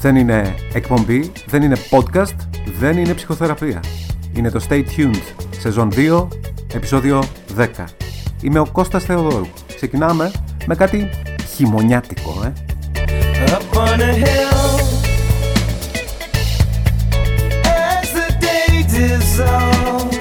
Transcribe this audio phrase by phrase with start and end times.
[0.00, 2.36] Δεν είναι εκπομπή, δεν είναι podcast,
[2.78, 3.80] δεν είναι ψυχοθεραπεία.
[4.32, 5.22] Είναι το Stay Tuned,
[5.58, 6.28] σεζόν 2,
[6.74, 7.22] επεισόδιο
[7.56, 7.66] 10.
[8.42, 9.46] Είμαι ο Κώστας Θεοδόρου.
[9.76, 10.30] Ξεκινάμε
[10.66, 11.10] με κάτι
[11.54, 12.52] χειμωνιάτικο, ε.
[13.56, 14.66] Up on a hill,
[17.64, 20.18] as the day dissolves,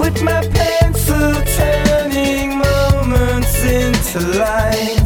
[0.00, 5.01] with my pencil turning moments into life.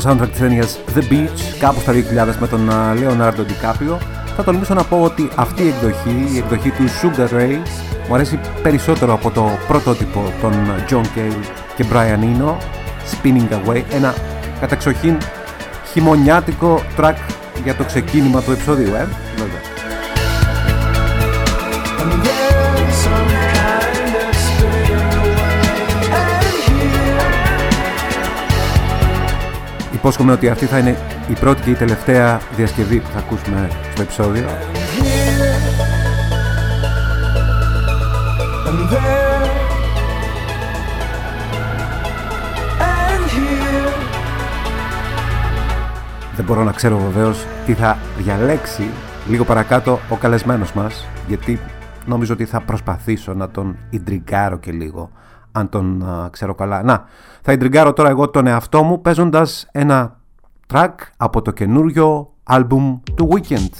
[0.00, 3.96] Το soundtrack της ταινίας The Beach κάπου στα 2000 με τον Leonardo DiCaprio.
[4.36, 7.58] Θα τολμήσω να πω ότι αυτή η εκδοχή, η εκδοχή του Sugar Ray
[8.08, 10.52] μου αρέσει περισσότερο από το πρωτότυπο των
[10.90, 11.44] John Cale
[11.76, 12.54] και Brian Eno
[13.10, 14.14] Spinning Away ένα
[14.60, 15.16] καταξοχήν
[15.92, 17.14] χειμωνιάτικο track
[17.64, 19.08] για το ξεκίνημα του επεισοδίου, ε,
[30.06, 30.96] Υπόσχομαι ότι αυτή θα είναι
[31.28, 34.44] η πρώτη και η τελευταία διασκευή που θα ακούσουμε στο επεισόδιο.
[46.36, 48.90] Δεν μπορώ να ξέρω βεβαίως τι θα διαλέξει
[49.28, 51.60] λίγο παρακάτω ο καλεσμένος μας γιατί
[52.06, 55.10] νομίζω ότι θα προσπαθήσω να τον ιντριγκάρω και λίγο
[55.56, 56.82] αν τον ξέρω καλά.
[56.82, 57.04] Να,
[57.42, 60.16] θα ιντριγκάρω τώρα εγώ τον εαυτό μου παίζοντας ένα
[60.72, 63.70] track από το καινούριο άλμπουμ του Weekend.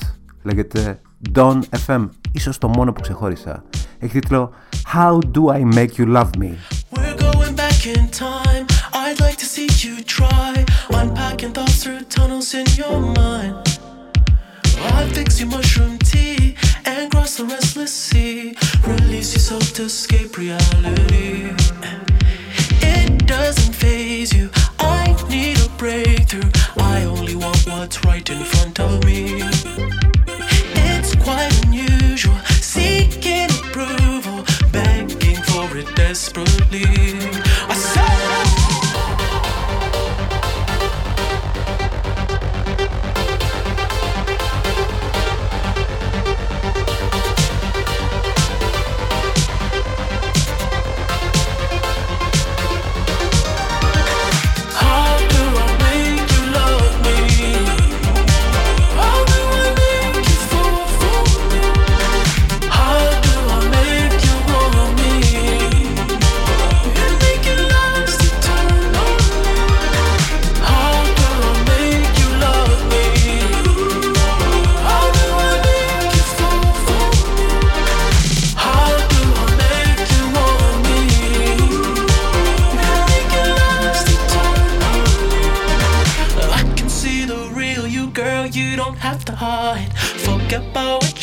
[0.43, 1.01] Λέγεται
[1.35, 2.09] Don FM.
[2.33, 3.65] Ίσως το μόνο που ξεχώρισα.
[3.99, 4.51] Έχει τίτλο
[4.95, 6.51] How Do I Make You Love Me.
[6.97, 8.65] We're going back in time.
[9.03, 10.51] I'd like to see you try.
[11.01, 13.55] Unpacking thoughts through tunnels in your mind.
[14.91, 16.57] I'll fix your mushroom tea
[16.91, 18.55] and cross the restless sea.
[18.93, 21.66] Release yourself to escape reality.
[23.27, 24.51] doesn't phase you.
[24.79, 26.51] I need a breakthrough.
[26.79, 29.43] I only want what's right in front of me.
[30.89, 36.87] It's quite unusual, seeking approval, begging for it desperately.
[37.69, 37.75] I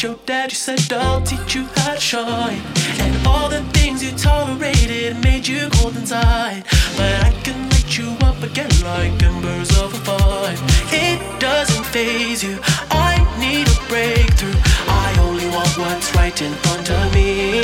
[0.04, 2.62] your daddy said, I'll teach you how to shine.
[3.00, 6.66] And all the things you tolerated made you cold inside.
[6.98, 10.58] But I can light you up again like embers of a fire.
[10.92, 12.60] It doesn't phase you,
[12.92, 14.60] I need a breakthrough.
[14.88, 17.62] I only want what's right in front of me.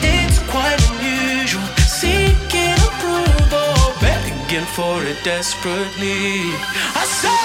[0.00, 1.66] It's quite unusual,
[2.00, 6.48] seeking approval, begging for it desperately.
[6.96, 7.44] I say,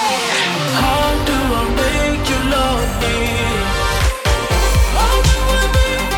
[0.80, 3.16] How do I make love me?
[4.98, 6.15] Oh,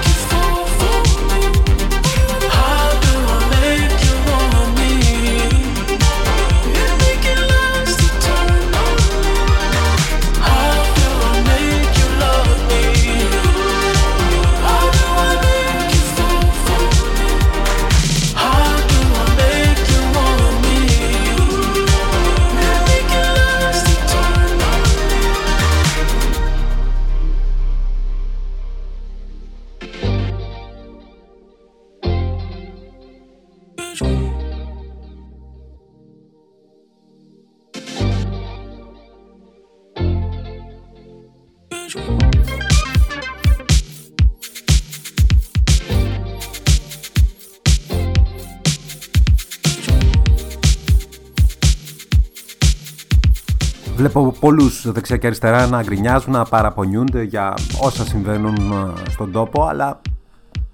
[53.99, 59.65] Βλέπω πολλούς δεξιά και αριστερά να γκρινιάζουν, να παραπονιούνται για όσα συμβαίνουν ε, στον τόπο,
[59.65, 60.00] αλλά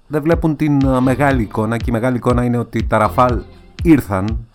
[0.07, 3.41] δεν βλέπουν την ε, μεγάλη εικόνα και η μεγάλη εικόνα είναι ότι τα Ραφάλ
[3.83, 4.47] ήρθαν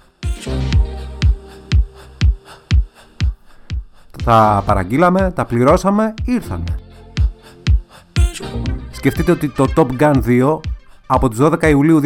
[4.25, 6.65] τα παραγγείλαμε, τα πληρώσαμε, ήρθαν.
[8.91, 10.61] Σκεφτείτε ότι το Top Gun 2
[11.07, 12.01] από τις 12 Ιουλίου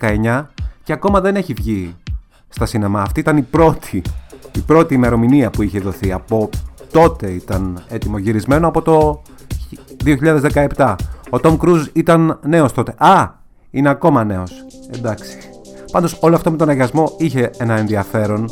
[0.00, 0.44] 2019
[0.82, 1.96] και ακόμα δεν έχει βγει
[2.48, 3.02] στα σινεμά.
[3.02, 4.02] Αυτή ήταν η πρώτη
[4.56, 6.50] η πρώτη ημερομηνία που είχε δοθεί από
[6.90, 9.22] τότε ήταν έτοιμο γυρισμένο από το
[10.76, 10.94] 2017.
[11.30, 12.94] Ο Tom Cruise ήταν νέος τότε.
[12.96, 13.30] Α,
[13.70, 14.52] είναι ακόμα νέος.
[14.94, 15.36] Εντάξει.
[15.92, 18.50] Πάντως όλο αυτό με τον αγιασμό είχε ένα ενδιαφέρον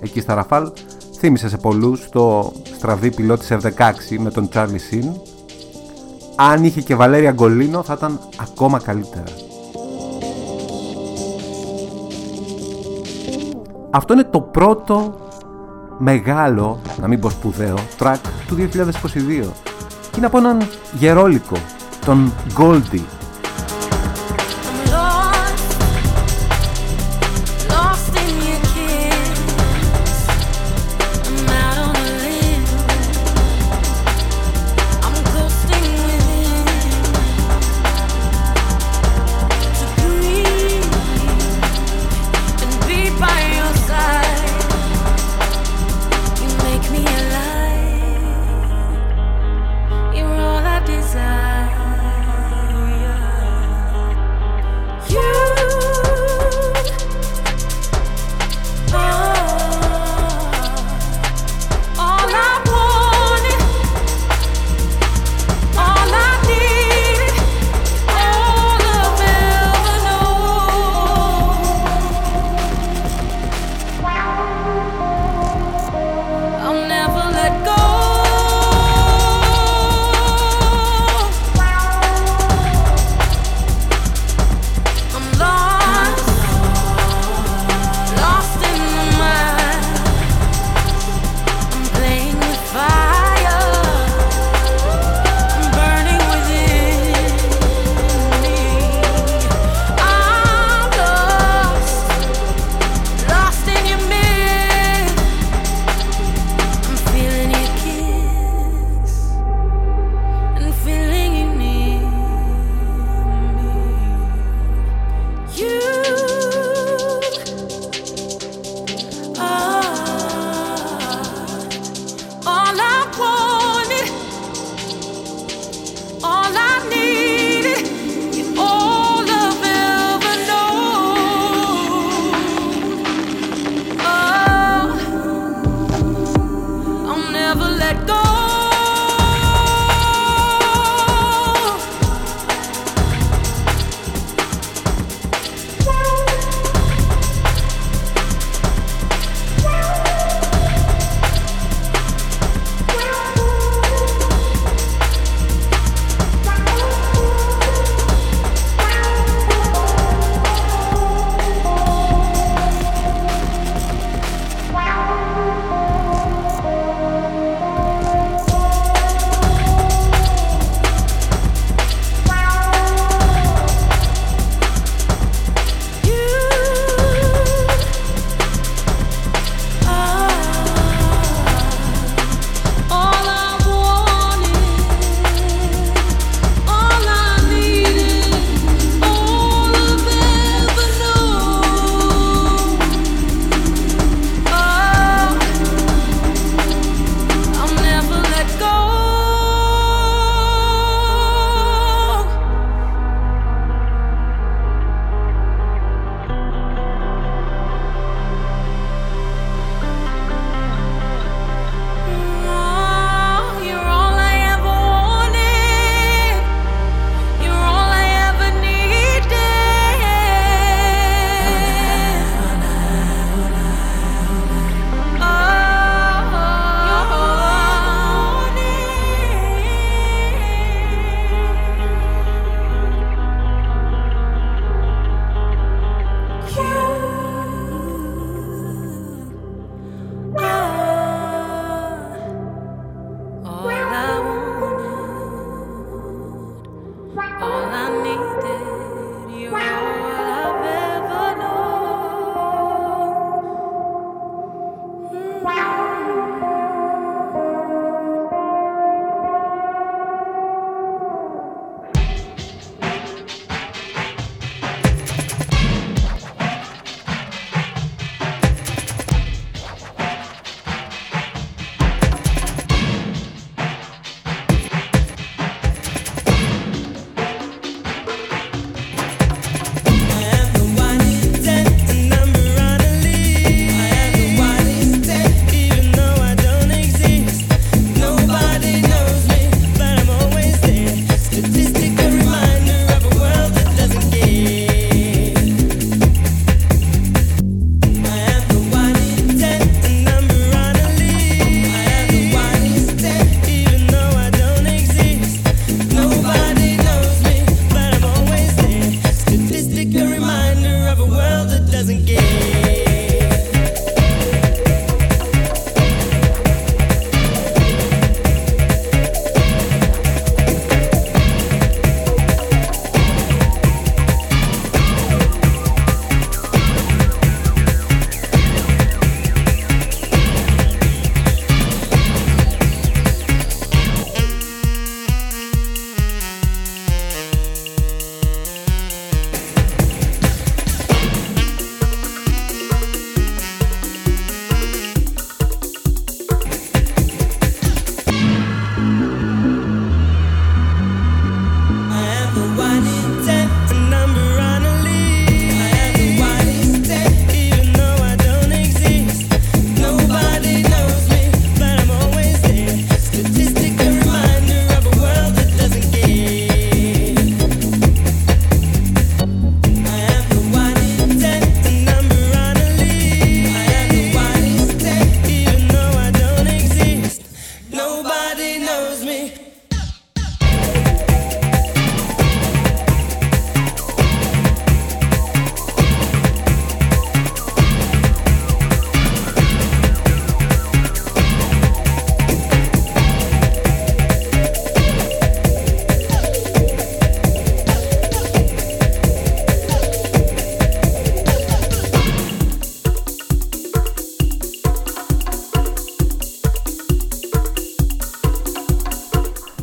[0.00, 0.70] εκεί στα Ραφάλ.
[1.18, 5.12] Θύμισε σε πολλούς το στραβή πιλότης F-16 με τον Charlie Sheen.
[6.36, 9.41] Αν είχε και Βαλέρια Γκολίνο θα ήταν ακόμα καλύτερα.
[13.94, 15.14] Αυτό είναι το πρώτο
[15.98, 18.16] μεγάλο, να μην πω σπουδαίο, track
[18.46, 18.66] του 2022.
[20.10, 20.58] Και είναι από έναν
[20.98, 21.56] γερόλικο,
[22.04, 23.21] τον Goldie.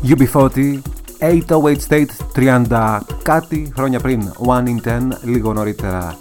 [0.10, 0.80] UB40,
[1.20, 2.08] 808 State
[2.68, 6.18] 30 κάτι χρόνια πριν, 1 in 10 λίγο νωρίτερα.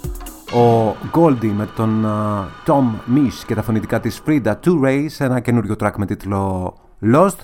[0.53, 5.39] Ο Goldie με τον uh, Tom Misch και τα φωνητικά της Frida 2 Rays, ένα
[5.39, 6.73] καινούριο track με τίτλο
[7.13, 7.37] Lost.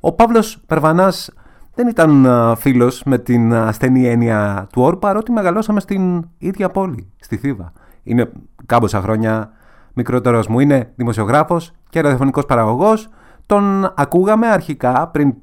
[0.00, 1.30] Ο Παύλος Περβανάς
[1.74, 7.12] δεν ήταν uh, φίλος με την ασθενή έννοια του όρου, παρότι μεγαλώσαμε στην ίδια πόλη,
[7.20, 7.72] στη Θήβα.
[8.02, 8.32] Είναι
[8.66, 9.50] κάμποσα χρόνια
[9.92, 13.08] μικρότερος μου, είναι δημοσιογράφος και ραδιοφωνικός παραγωγός.
[13.46, 15.34] Τον ακούγαμε αρχικά πριν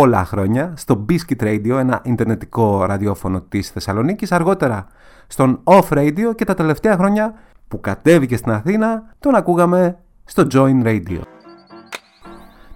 [0.00, 4.86] πολλά χρόνια στο Biscuit Radio, ένα ιντερνετικό ραδιόφωνο της Θεσσαλονίκης, αργότερα
[5.26, 7.34] στον Off Radio και τα τελευταία χρόνια
[7.68, 11.20] που κατέβηκε στην Αθήνα τον ακούγαμε στο Join Radio.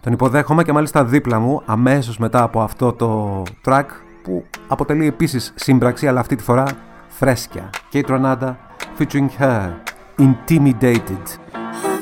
[0.00, 3.86] Τον υποδέχομαι και μάλιστα δίπλα μου αμέσως μετά από αυτό το track
[4.22, 6.64] που αποτελεί επίσης σύμπραξη αλλά αυτή τη φορά
[7.08, 7.70] φρέσκια.
[7.92, 8.54] Kate Ronada
[8.98, 9.70] featuring her
[10.18, 11.93] Intimidated.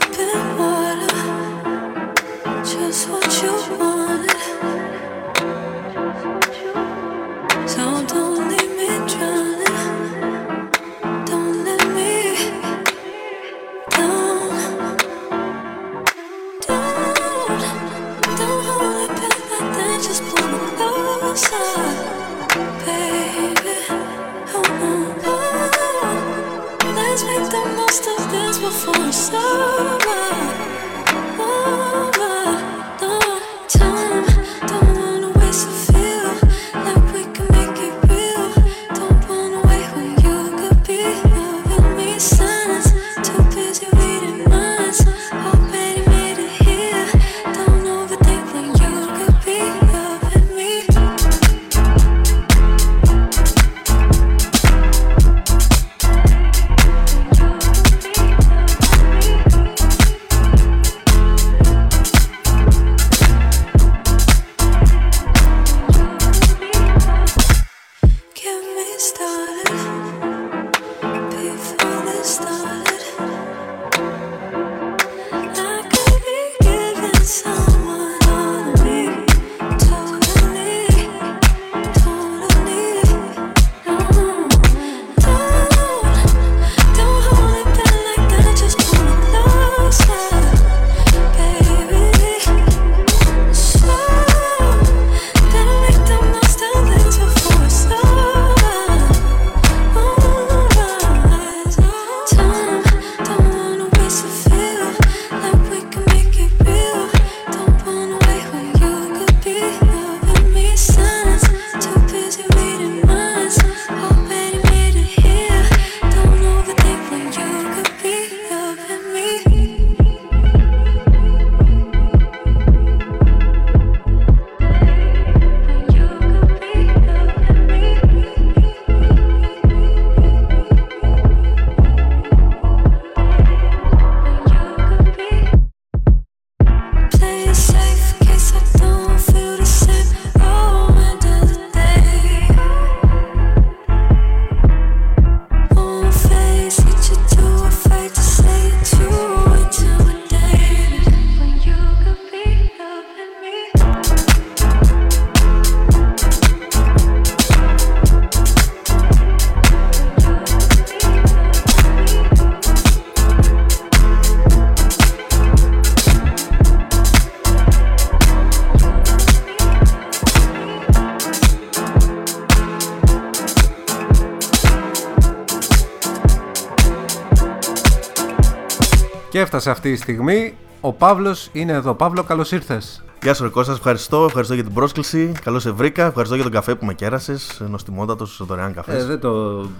[179.57, 180.55] Έφτασε αυτή η στιγμή.
[180.81, 181.95] Ο Παύλος είναι εδώ.
[181.95, 183.05] Παύλο, καλώς ήρθες.
[183.23, 184.25] Γεια σου, Ρεκό, ευχαριστώ.
[184.25, 185.33] Ευχαριστώ για την πρόσκληση.
[185.45, 186.07] Καλώς σε βρήκα.
[186.07, 187.63] Ευχαριστώ για τον καφέ που με κέρασες.
[187.69, 189.03] Νοστιμότατος δωρεάν καφές.
[189.03, 189.31] Ε, δεν το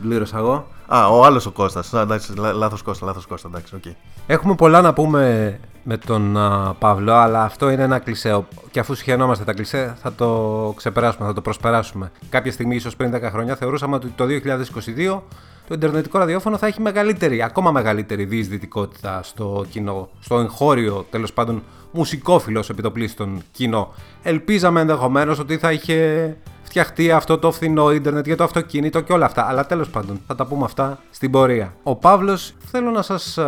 [0.03, 0.67] πλήρωσα εγώ.
[0.87, 1.93] Α, ο άλλος ο Κώστας.
[1.93, 3.49] Εντάξει, λάθος Κώστα, λάθος Κώστα.
[3.49, 3.95] Εντάξει, okay.
[4.27, 8.45] Έχουμε πολλά να πούμε με τον uh, Παύλο, αλλά αυτό είναι ένα κλισέ.
[8.71, 12.13] Και αφού συχαινόμαστε τα κλισέ, θα το ξεπεράσουμε, θα το προσπεράσουμε.
[12.29, 15.21] Κάποια στιγμή, ίσως πριν 10 χρόνια, θεωρούσαμε ότι το 2022
[15.69, 21.63] το Ιντερνετικό ραδιόφωνο θα έχει μεγαλύτερη, ακόμα μεγαλύτερη διεισδυτικότητα στο κοινό, στο εγχώριο τέλος πάντων
[21.91, 23.95] μουσικόφιλος επιτοπλίστων κοινό.
[24.23, 26.37] Ελπίζαμε ενδεχομένως ότι θα είχε
[26.73, 29.47] φτιαχτεί αυτό το φθηνό ίντερνετ για το αυτοκίνητο και όλα αυτά.
[29.49, 31.75] Αλλά τέλος πάντων θα τα πούμε αυτά στην πορεία.
[31.83, 33.39] Ο Παύλος, θέλω να σας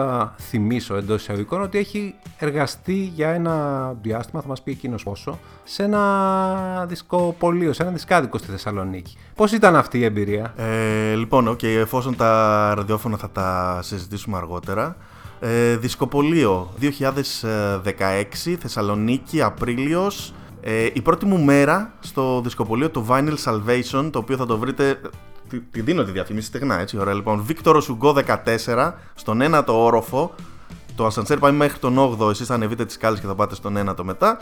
[0.41, 5.83] θυμίσω εντός εισαγωγικών ότι έχει εργαστεί για ένα διάστημα, θα μας πει εκείνος πόσο, σε
[5.83, 9.17] ένα δισκοπολείο, σε ένα δισκάδικο στη Θεσσαλονίκη.
[9.35, 14.97] Πώς ήταν αυτή η εμπειρία, ε, Λοιπόν, okay, εφόσον τα ραδιόφωνα θα τα συζητήσουμε αργότερα.
[15.41, 20.35] Ε, δισκοπολείο 2016, Θεσσαλονίκη, Απρίλιος.
[20.66, 25.00] Ε, η πρώτη μου μέρα στο δισκοπολείο το Vinyl Salvation, το οποίο θα το βρείτε
[25.48, 27.42] τη, τη δίνω τη διαφήμιση στεγνά, έτσι, ωραία λοιπόν.
[27.42, 28.16] Βίκτορο Σουγκό
[28.66, 30.35] 14, στον ένατο όροφο.
[30.96, 33.77] Το ασανσέρ πάει μέχρι τον 8ο, εσείς θα ανεβείτε τις σκάλες και θα πάτε στον
[33.77, 34.38] ένατο μετά.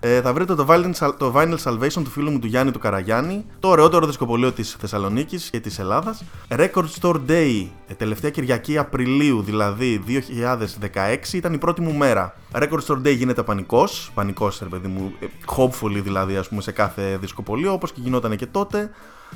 [0.00, 3.44] Ε, θα βρείτε το Vinyl, το Vinyl Salvation του φίλου μου του Γιάννη του Καραγιάννη,
[3.60, 6.24] το ωραιότερο δισκοπολείο της Θεσσαλονίκης και της Ελλάδας.
[6.48, 12.34] Record Store Day, ε, τελευταία Κυριακή Απριλίου δηλαδή 2016, ήταν η πρώτη μου μέρα.
[12.52, 16.72] Record Store Day γίνεται πανικός, πανικός, ρε παιδί μου, ε, hopefully δηλαδή, ας πούμε, σε
[16.72, 18.90] κάθε δισκοπολείο, όπως και γινόταν και τότε.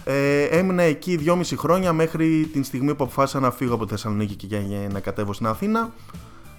[0.05, 4.47] Ε, έμεινα εκεί δυόμιση χρόνια μέχρι την στιγμή που αποφάσισα να φύγω από τη Θεσσαλονίκη
[4.47, 4.59] και
[4.93, 5.93] να κατέβω στην Αθήνα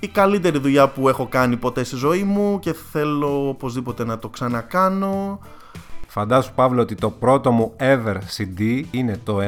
[0.04, 4.30] η καλύτερη δουλειά που έχω κάνει ποτέ στη ζωή μου και θέλω οπωσδήποτε να το
[4.30, 5.40] ξανακάνω.
[6.08, 9.40] Φαντάσου Παύλο ότι το πρώτο μου ever CD είναι το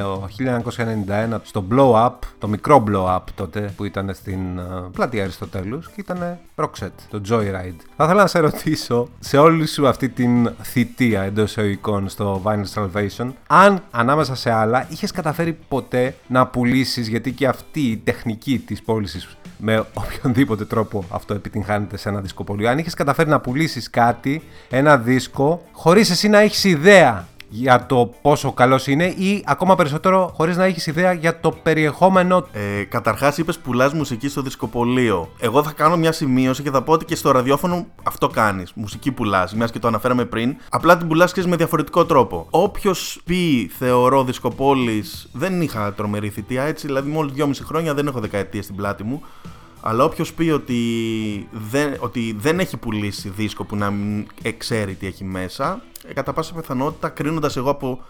[1.29, 5.87] 1991 στο Blow Up, το μικρό Blow Up τότε που ήταν στην uh, πλατεία Αριστοτέλους
[5.87, 7.79] και ήταν Roxette, το Joyride.
[7.95, 12.65] Θα ήθελα να σε ρωτήσω σε όλη σου αυτή την θητεία εντός εισαγωγικών στο Vinyl
[12.75, 18.59] Salvation αν ανάμεσα σε άλλα είχες καταφέρει ποτέ να πουλήσεις γιατί και αυτή η τεχνική
[18.59, 22.69] της πώλησης με οποιονδήποτε τρόπο αυτό επιτυγχάνεται σε ένα δισκοπολείο.
[22.69, 28.13] Αν είχες καταφέρει να πουλήσεις κάτι, ένα δίσκο, χωρίς εσύ να έχεις ιδέα για το
[28.21, 32.47] πόσο καλός είναι ή ακόμα περισσότερο χωρίς να έχεις ιδέα για το περιεχόμενο.
[32.51, 35.29] Ε, Καταρχάς, είπες πουλάς μουσική στο δισκοπολείο.
[35.39, 38.71] Εγώ θα κάνω μια σημείωση και θα πω ότι και στο ραδιόφωνο αυτό κάνεις.
[38.75, 40.55] Μουσική πουλάς, μιας και το αναφέραμε πριν.
[40.69, 42.47] Απλά την πουλάς με διαφορετικό τρόπο.
[42.49, 48.19] Όποιος πει θεωρώ δισκοπόλης, δεν είχα τρομερή θητεία έτσι, δηλαδή μόλι δυόμιση χρόνια δεν έχω
[48.19, 49.21] δεκαετία στην πλάτη μου.
[49.85, 50.77] Αλλά όποιος πει ότι
[51.51, 56.33] δεν, ότι δεν έχει πουλήσει δίσκο που να μην ξέρει τι έχει μέσα, ε, κατά
[56.33, 58.03] πάσα πιθανότητα κρίνοντας εγώ από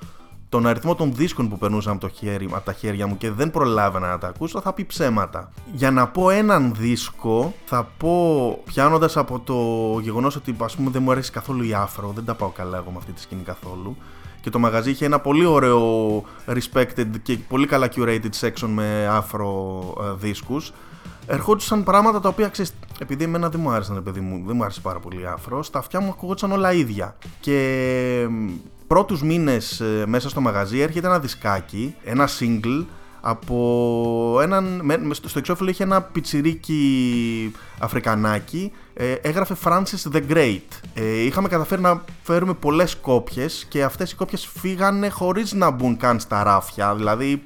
[0.49, 3.51] τον αριθμό των δίσκων που περνούσαν από, το χέρι, από τα χέρια μου και δεν
[3.51, 5.51] προλάβαινα να τα ακούσω, θα πει ψέματα.
[5.73, 9.55] Για να πω έναν δίσκο, θα πω πιάνοντας από το
[9.99, 12.91] γεγονός ότι ας πούμε δεν μου αρέσει καθόλου η άφρο, δεν τα πάω καλά εγώ
[12.91, 13.97] με αυτή τη σκηνή καθόλου.
[14.41, 19.83] Και το μαγαζί είχε ένα πολύ ωραίο respected και πολύ καλά curated section με άφρο
[20.01, 20.71] ε, δίσκους
[21.27, 24.81] ερχόντουσαν πράγματα τα οποία ξέρεις, επειδή εμένα δεν μου άρεσαν, παιδί μου, δεν μου άρεσε
[24.81, 27.17] πάρα πολύ άφρο, στα αυτιά μου ακούγονταν όλα ίδια.
[27.39, 28.27] Και
[28.88, 32.86] πρώτους μήνες ε, μέσα στο μαγαζί έρχεται ένα δισκάκι, ένα single
[33.25, 34.81] από έναν.
[35.12, 38.71] Στο εξώφυλλο είχε ένα πιτσιρίκι Αφρικανάκι.
[38.93, 40.62] Ε, έγραφε Francis the Great.
[40.93, 45.97] Ε, είχαμε καταφέρει να φέρουμε πολλές κόπιες και αυτές οι κόπιες φύγανε χωρίς να μπουν
[45.97, 46.95] καν στα ράφια.
[46.95, 47.43] Δηλαδή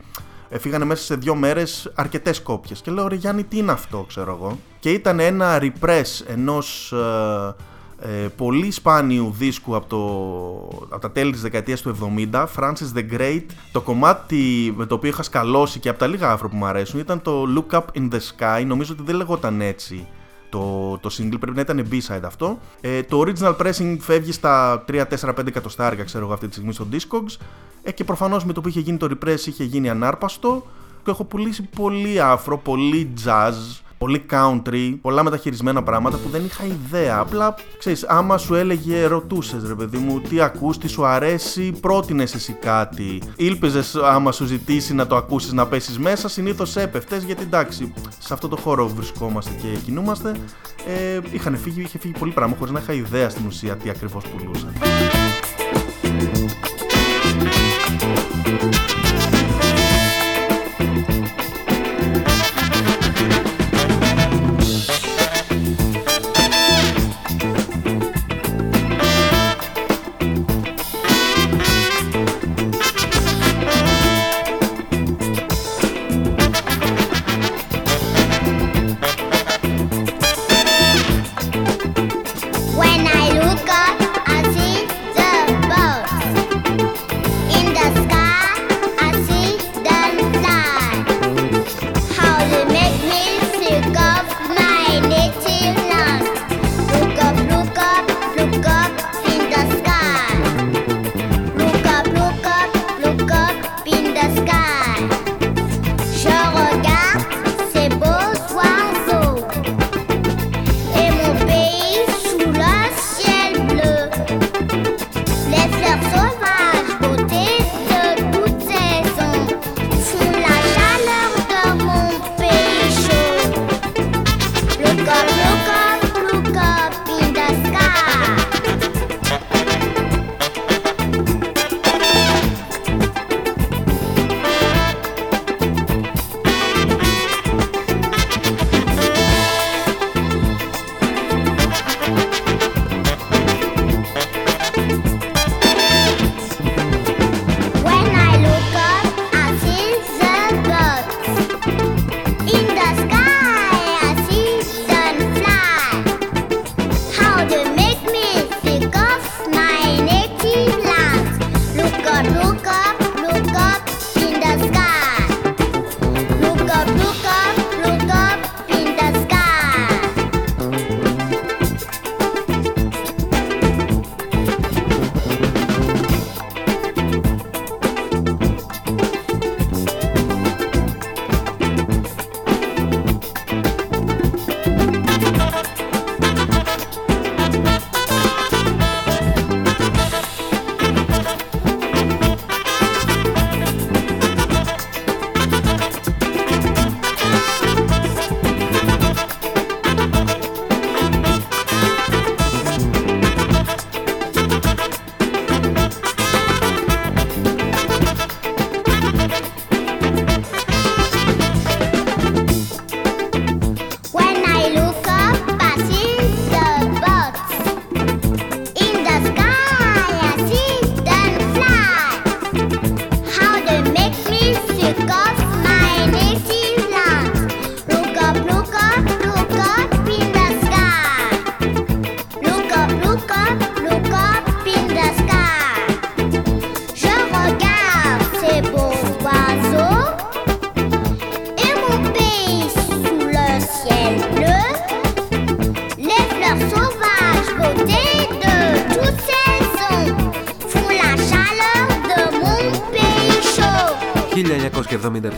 [0.59, 2.81] φύγανε μέσα σε δύο μέρες αρκετές κόπιες.
[2.81, 4.59] Και λέω, Ρε Γιάννη, τι είναι αυτό, ξέρω εγώ.
[4.79, 7.55] Και ήταν ένα repress ενός ε,
[7.99, 11.97] ε, πολύ σπάνιου δίσκου από, το, από τα τέλη της δεκαετίας του
[12.31, 16.31] 70 Francis the Great το κομμάτι με το οποίο είχα σκαλώσει και από τα λίγα
[16.31, 19.61] άφρο που μου αρέσουν ήταν το Look Up in the Sky νομίζω ότι δεν λεγόταν
[19.61, 20.07] έτσι
[20.49, 22.59] το, το single πρέπει να ήταν B-side αυτό.
[22.81, 27.45] Ε, το original pressing φεύγει στα 3-4-5 εκατοστάρια ξέρω εγώ αυτή τη στιγμή στο Discogs.
[27.83, 30.65] Ε, και προφανώς με το που είχε γίνει το repress είχε γίνει ανάρπαστο.
[31.03, 36.63] Και έχω πουλήσει πολύ άφρο, πολύ jazz, πολύ country, πολλά μεταχειρισμένα πράγματα που δεν είχα
[36.65, 37.17] ιδέα.
[37.17, 42.33] Απλά, ξέρεις, άμα σου έλεγε, ρωτούσες ρε παιδί μου, τι ακούς, τι σου αρέσει, πρότεινες
[42.33, 43.21] εσύ κάτι.
[43.35, 48.33] Ήλπιζες άμα σου ζητήσει να το ακούσεις να πέσεις μέσα, συνήθως έπεφτες γιατί εντάξει, σε
[48.33, 50.35] αυτό το χώρο βρισκόμαστε και κινούμαστε.
[50.87, 54.23] Ε, είχαν φύγει, είχε φύγει πολύ πράγμα χωρίς να είχα ιδέα στην ουσία τι ακριβώς
[54.27, 54.67] πουλούσα.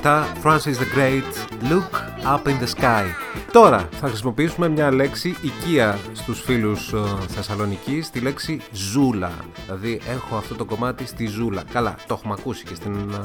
[0.10, 1.34] 1977 Francis the Great
[1.72, 1.92] Look
[2.24, 3.06] Up in the Sky.
[3.52, 9.32] Τώρα θα χρησιμοποιήσουμε μια λέξη οικία στους φίλους uh, Θεσσαλονικής τη λέξη ζούλα.
[9.66, 11.64] Δηλαδή έχω αυτό το κομμάτι στη ζούλα.
[11.72, 13.20] Καλά το έχουμε ακούσει και στην uh,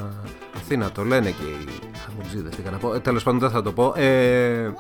[0.57, 1.67] Αθήνα το λένε και οι
[2.07, 2.95] χαμουτζίδες τι να πω.
[2.95, 3.93] Ε, τέλος πάντων δεν θα το πω.
[3.97, 4.73] Ε,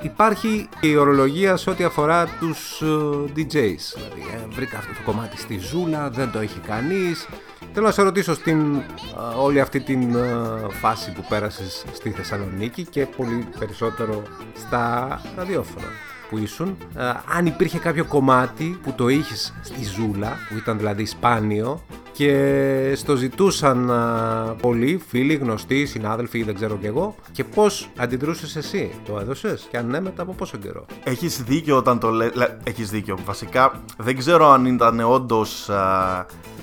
[0.00, 5.38] υπάρχει η ορολογία σε ό,τι αφορά τους uh, DJs δηλαδή ε, βρήκα αυτό το κομμάτι
[5.38, 7.28] στη ζούλα δεν το έχει κανείς
[7.78, 8.82] Θέλω να σε ρωτήσω στην
[9.38, 10.16] όλη αυτή την
[10.80, 14.22] φάση που πέρασες στη Θεσσαλονίκη και πολύ περισσότερο
[14.54, 15.86] στα ραδιόφωνα
[16.30, 16.76] που ήσουν
[17.36, 23.16] αν υπήρχε κάποιο κομμάτι που το είχες στη ζούλα που ήταν δηλαδή σπάνιο και στο
[23.16, 23.90] ζητούσαν
[24.60, 29.76] πολλοί φίλοι, γνωστοί, συνάδελφοι, δεν ξέρω κι εγώ και πώς αντιδρούσες εσύ, το έδωσες; Και
[29.76, 32.30] αν ναι μετά από πόσο καιρό; Έχεις δίκιο όταν το λες,
[32.64, 35.70] έχεις δίκιο, βασικά δεν ξέρω αν ήταν όντως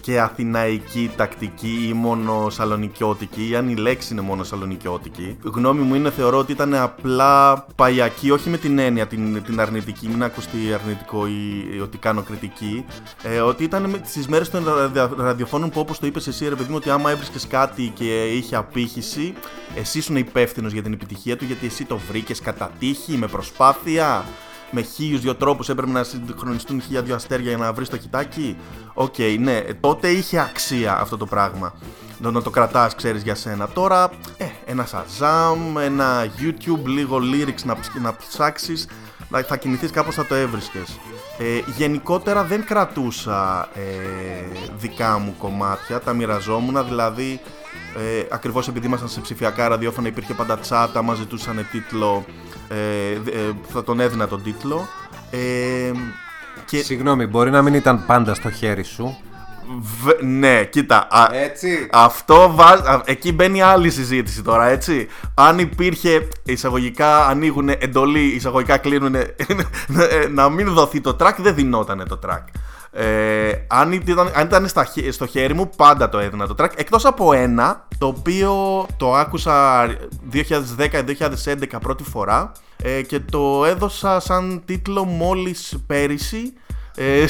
[0.04, 5.38] και αθηναϊκή τακτική ή μόνο σαλονικιώτικη ή αν η λέξη είναι μόνο σαλονικιώτικη.
[5.44, 10.08] Γνώμη μου είναι θεωρώ ότι ήταν απλά παγιακή, όχι με την έννοια την, την αρνητική,
[10.08, 12.86] μην ακουστεί αρνητικό ή, ότι κάνω κριτική,
[13.24, 14.63] ε, ότι ήταν στι μέρες των
[15.18, 18.56] ραδιοφώνων που όπως το είπες εσύ ρε παιδί μου ότι άμα έβρισκες κάτι και είχε
[18.56, 19.34] απήχηση,
[19.76, 24.26] εσύ ήσουν υπεύθυνος για την επιτυχία του γιατί εσύ το βρήκες κατά τύχη, με προσπάθεια
[24.74, 28.58] με χίλιους δύο τρόπους έπρεπε να συγχρονιστούν χίλια δύο αστέρια για να βρεις το χιτάκι.
[28.94, 31.74] Ok, okay, ναι, τότε είχε αξία αυτό το πράγμα.
[32.20, 33.68] Να το κρατάς, ξέρεις για σένα.
[33.68, 38.88] Τώρα, ε, ένα Shazam, ένα YouTube, λίγο lyrics να, να ψάξεις,
[39.48, 41.00] θα κινηθείς κάπως θα το έβρισκες.
[41.38, 43.82] Ε, γενικότερα δεν κρατούσα ε,
[44.78, 47.42] δικά μου κομμάτια, τα μοιραζόμουν, δηλαδή
[47.98, 52.26] ε, ακριβώς επειδή ήμασταν σε ψηφιακά ραδιόφωνα υπήρχε πάντα τσάτα, μας ζητούσαν τίτλο
[52.68, 54.88] ε, ε, θα τον έδινα τον τίτλο.
[55.32, 55.92] Ε,
[56.66, 56.78] και...
[56.78, 59.18] Συγγνώμη, μπορεί να μην ήταν πάντα στο χέρι σου.
[60.22, 61.08] ναι, κοίτα.
[61.32, 61.88] Έτσι.
[61.92, 63.02] Αυτό βα...
[63.06, 65.08] Εκεί μπαίνει άλλη συζήτηση τώρα, έτσι.
[65.34, 69.16] Αν υπήρχε εισαγωγικά ανοίγουν εντολή, εισαγωγικά κλείνουν
[70.36, 72.44] να μην δοθεί το track, δεν δινόταν το track.
[72.96, 74.68] Ε, αν ήταν, αν ήταν
[75.10, 76.70] στο χέρι μου, πάντα το έδινα το track.
[76.76, 79.86] Εκτός από ένα, το οποίο το άκουσα
[80.34, 80.42] 2010-2011
[81.82, 82.52] πρώτη φορά
[82.84, 86.54] ε, και το έδωσα σαν τίτλο μόλις πέρυσι
[86.96, 87.26] ε,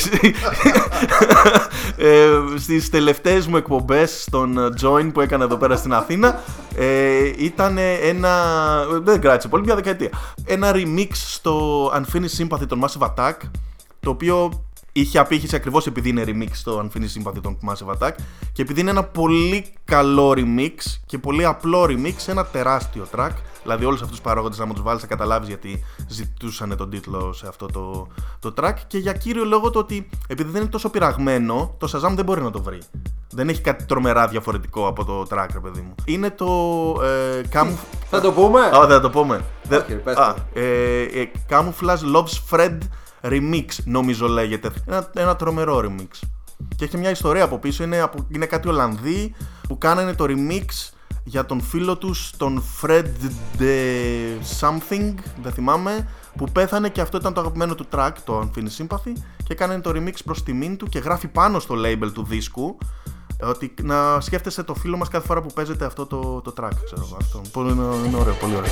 [1.98, 6.40] ε, στις τελευταίες μου εκπομπές στον Join που έκανα εδώ πέρα στην Αθήνα
[6.76, 8.34] ε, ήταν ένα,
[9.02, 10.10] δεν κράτησε πολύ, μια δεκαετία
[10.46, 13.36] ένα remix στο Unfinished Sympathy των Massive Attack
[14.00, 18.12] το οποίο είχε απήχηση ακριβώς επειδή είναι remix το Unfinished Sympathy των Massive Attack
[18.52, 23.32] και επειδή είναι ένα πολύ καλό remix και πολύ απλό remix, ένα τεράστιο track.
[23.64, 27.34] Δηλαδή, όλους αυτούς τους παράγοντες, να μου τους βάλεις, θα καταλάβεις γιατί ζητούσαν τον τίτλο
[27.34, 28.08] σε αυτό το,
[28.40, 28.74] το track.
[28.88, 32.42] Και για κύριο λόγο το ότι επειδή δεν είναι τόσο πειραγμένο, το Shazam δεν μπορεί
[32.42, 32.82] να το βρει.
[33.30, 35.96] Δεν έχει κάτι τρομερά διαφορετικό από το track, ρε παιδί μου.
[36.06, 36.46] Είναι το.
[37.04, 37.80] Ε, καμου...
[38.10, 38.60] Θα το πούμε!
[38.60, 39.44] Α, δεν θα το πούμε.
[39.70, 42.78] Okay, πες Α, ε, ε, Camouflage Loves Fred
[43.24, 44.72] remix, νομίζω λέγεται.
[44.88, 46.28] Ένα, ένα τρομερό remix.
[46.76, 47.84] Και έχει μια ιστορία από πίσω.
[47.84, 49.36] Είναι, από, είναι κάτι Ολλανδοί
[49.68, 53.06] που κάνανε το remix για τον φίλο τους, τον Fred
[53.60, 53.74] de
[54.60, 56.08] something, δεν θυμάμαι,
[56.38, 59.12] που πέθανε και αυτό ήταν το αγαπημένο του track, το Unfinished Sympathy,
[59.44, 62.78] και κάνανε το remix προς τιμήν του και γράφει πάνω στο label του δίσκου
[63.42, 67.18] ότι να σκέφτεσαι το φίλο μας κάθε φορά που παίζεται αυτό το, το track, ξέρω
[67.22, 67.42] αυτό.
[67.52, 68.72] Πολύ, είναι ωραίο, πολύ ωραίο.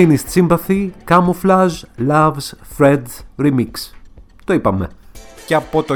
[0.00, 3.02] Unfinished Sympathy, Camouflage, Love's Fred
[3.38, 3.70] Remix.
[4.44, 4.88] Το είπαμε.
[5.46, 5.94] Και από το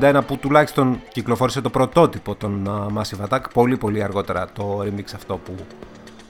[0.00, 5.36] 1991 που τουλάχιστον κυκλοφόρησε το πρωτότυπο των Massive Attack, πολύ πολύ αργότερα το remix αυτό
[5.36, 5.54] που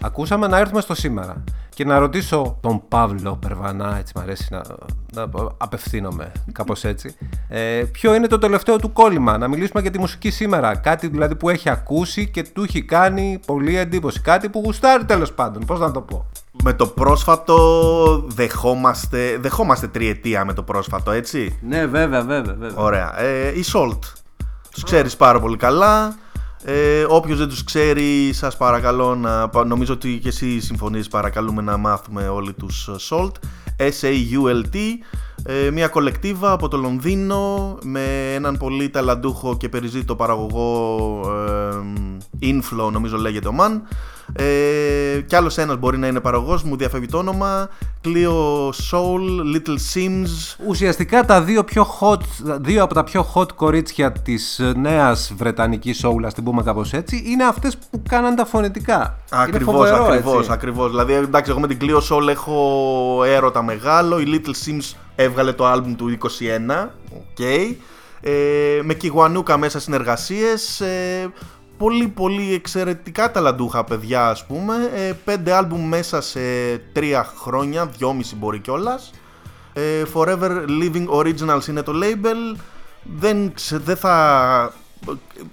[0.01, 4.63] ακούσαμε, να έρθουμε στο σήμερα και να ρωτήσω τον Παύλο Περβανά, έτσι μου αρέσει να,
[5.13, 7.17] να απευθύνομαι κάπως έτσι,
[7.49, 11.37] ε, ποιο είναι το τελευταίο του κόλλημα, να μιλήσουμε για τη μουσική σήμερα, κάτι δηλαδή
[11.37, 15.81] που έχει ακούσει και του έχει κάνει πολύ εντύπωση, κάτι που γουστάρει τέλος πάντων, πώς
[15.81, 16.27] να το πω.
[16.63, 22.55] Με το πρόσφατο δεχόμαστε, δεχόμαστε τριετία με το πρόσφατο, έτσι; Ναι, βέβαια, βέβαια.
[22.59, 22.85] βέβαια.
[22.85, 23.21] Ωραία.
[23.21, 23.99] Ε, η Salt.
[24.71, 26.15] Τους ξέρεις πάρα πολύ καλά.
[26.65, 29.51] Ε, Όποιος δεν τους ξέρει, σας παρακαλώ να.
[29.67, 33.33] Νομίζω ότι και εσύ συμφωνείς, παρακαλούμε να μάθουμε όλοι τους Salt.
[33.91, 34.77] S-A-U-L-T.
[35.45, 41.21] Ε, μια κολεκτίβα από το Λονδίνο με έναν πολύ ταλαντούχο και περιζήτητο παραγωγό
[42.43, 43.81] ε, Inflow, νομίζω λέγεται ο Man.
[44.33, 47.69] Ε, κι άλλος ένας μπορεί να είναι παραγωγός, μου διαφεύγει το όνομα.
[48.05, 50.65] Clio Soul, Little Sims.
[50.67, 52.21] Ουσιαστικά τα δύο, πιο hot,
[52.61, 57.23] δύο από τα πιο hot κορίτσια της νέας βρετανικής soul, ας την πούμε κάπως έτσι,
[57.27, 59.19] είναι αυτές που κάναν τα φωνητικά.
[59.31, 60.49] Ακριβώς, ακριβώς.
[60.49, 60.91] Ακριβώς.
[60.91, 64.21] Δηλαδή, εντάξει, εγώ με την Clio Soul έχω έρωτα μεγάλο.
[64.21, 66.89] Η Little Sims έβγαλε το album του 21.
[67.17, 67.75] Okay.
[68.21, 71.31] Ε, με Κιγουανούκα μέσα συνεργασίες ε,
[71.77, 76.41] πολύ πολύ εξαιρετικά ταλαντούχα παιδιά ας πούμε ε, πέντε άλμπουμ μέσα σε
[76.93, 79.11] τρία χρόνια, δυόμιση μπορεί κιόλας.
[79.73, 80.51] Ε, Forever
[80.83, 82.61] Living Originals είναι το label
[83.03, 84.75] δεν, δεν θα...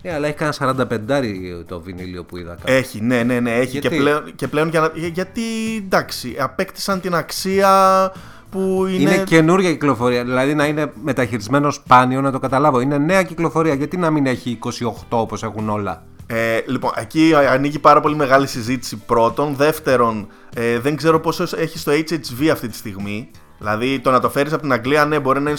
[0.01, 2.57] Ε, αλλά έχει κανένα 45 το βινίλιο που είδα.
[2.63, 3.51] Έχει, ναι, ναι, ναι.
[3.51, 5.41] Έχει και πλέον, και πλέον για, γιατί
[5.77, 8.11] εντάξει, απέκτησαν την αξία
[8.53, 9.13] που είναι.
[9.13, 10.23] Είναι καινούργια κυκλοφορία.
[10.23, 12.79] Δηλαδή να είναι μεταχειρισμένο σπάνιο, να το καταλάβω.
[12.79, 13.73] Είναι νέα κυκλοφορία.
[13.73, 14.69] Γιατί να μην έχει 28
[15.09, 19.55] όπως έχουν όλα; Ε, λοιπόν, εκεί ανοίγει πάρα πολύ μεγάλη συζήτηση πρώτον.
[19.55, 23.29] Δεύτερον, ε, δεν ξέρω πόσο έχει στο HHV αυτή τη στιγμή.
[23.63, 25.49] Δηλαδή, το να το φέρεις από την Αγγλία, ναι, μπορεί να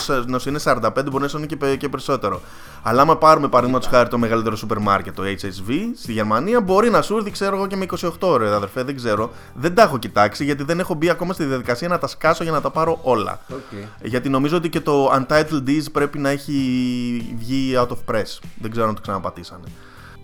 [0.47, 2.41] είναι 45, μπορεί να είναι και, και περισσότερο.
[2.83, 7.03] Αλλά άμα πάρουμε παραδείγματος χάρη το μεγαλύτερο σούπερ μάρκετ, το HHV, στη Γερμανία, μπορεί να
[7.03, 9.31] σου έρθει, ξέρω εγώ, και με 28 ώρε, αδερφέ, δεν ξέρω.
[9.55, 12.53] Δεν τα έχω κοιτάξει, γιατί δεν έχω μπει ακόμα στη διαδικασία να τα σκάσω για
[12.53, 13.41] να τα πάρω όλα.
[13.51, 13.87] Okay.
[14.03, 16.53] Γιατί νομίζω ότι και το Untitled D's πρέπει να έχει
[17.39, 18.39] βγει out of press.
[18.61, 19.65] Δεν ξέρω αν το ξαναπατήσανε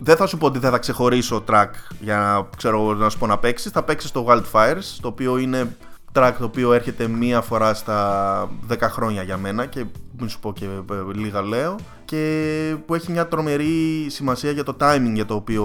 [0.03, 1.69] δεν θα σου πω ότι δεν θα ξεχωρίσω track
[2.01, 3.73] για να, ξέρω, να σου πω να παίξεις.
[3.73, 5.77] Θα παίξεις το Wildfires, το οποίο είναι
[6.13, 9.85] track το οποίο έρχεται μία φορά στα 10 χρόνια για μένα και
[10.19, 14.77] μην σου πω και ε, λίγα λέω και που έχει μια τρομερή σημασία για το
[14.81, 15.65] timing για το οποίο,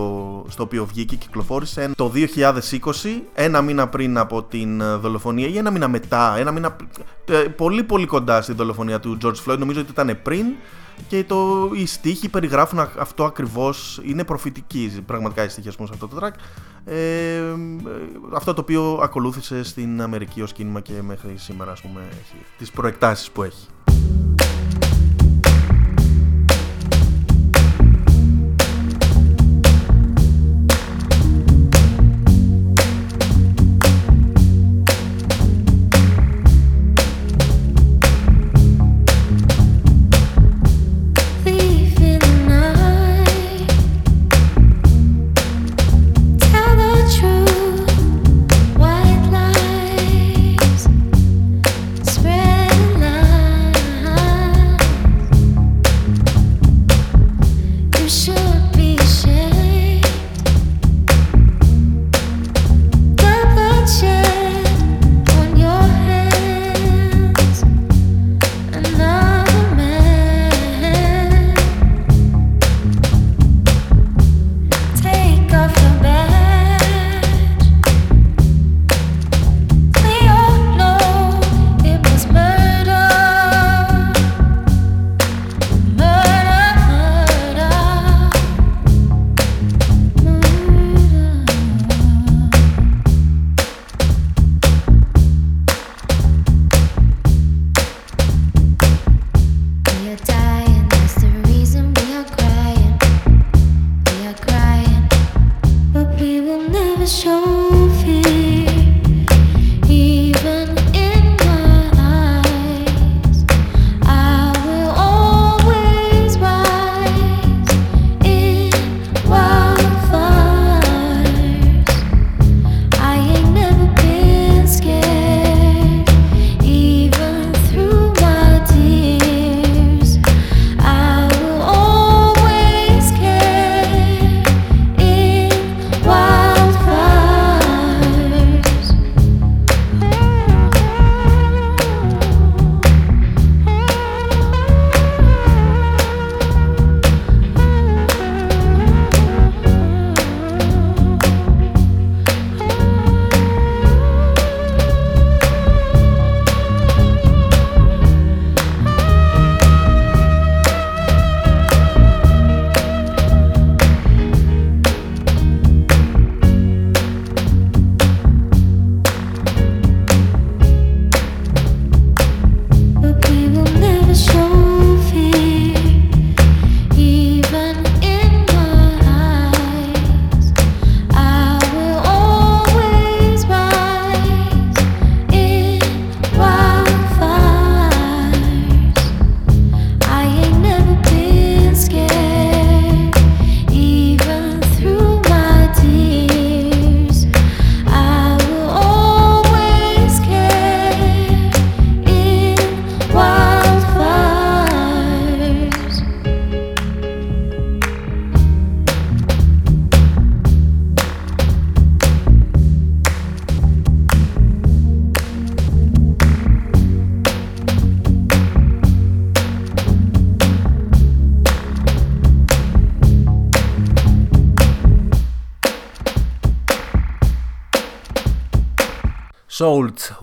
[0.50, 2.20] στο οποίο βγήκε και κυκλοφόρησε το 2020
[3.34, 6.76] ένα μήνα πριν από την ε, δολοφονία ή ένα μήνα μετά ένα μήνα,
[7.26, 10.46] ε, πολύ πολύ κοντά στη δολοφονία του George Floyd νομίζω ότι ήταν πριν
[11.08, 16.08] και το, οι στίχοι περιγράφουν αυτό ακριβώς, είναι προφητική πραγματικά οι στίχοι πούμε, σε αυτό
[16.08, 16.34] το track.
[16.86, 17.42] Ε,
[18.34, 22.72] αυτό το οποίο ακολούθησε στην Αμερική ως κίνημα και μέχρι σήμερα ας πούμε έχει τις
[22.72, 23.68] προεκτάσεις που έχει.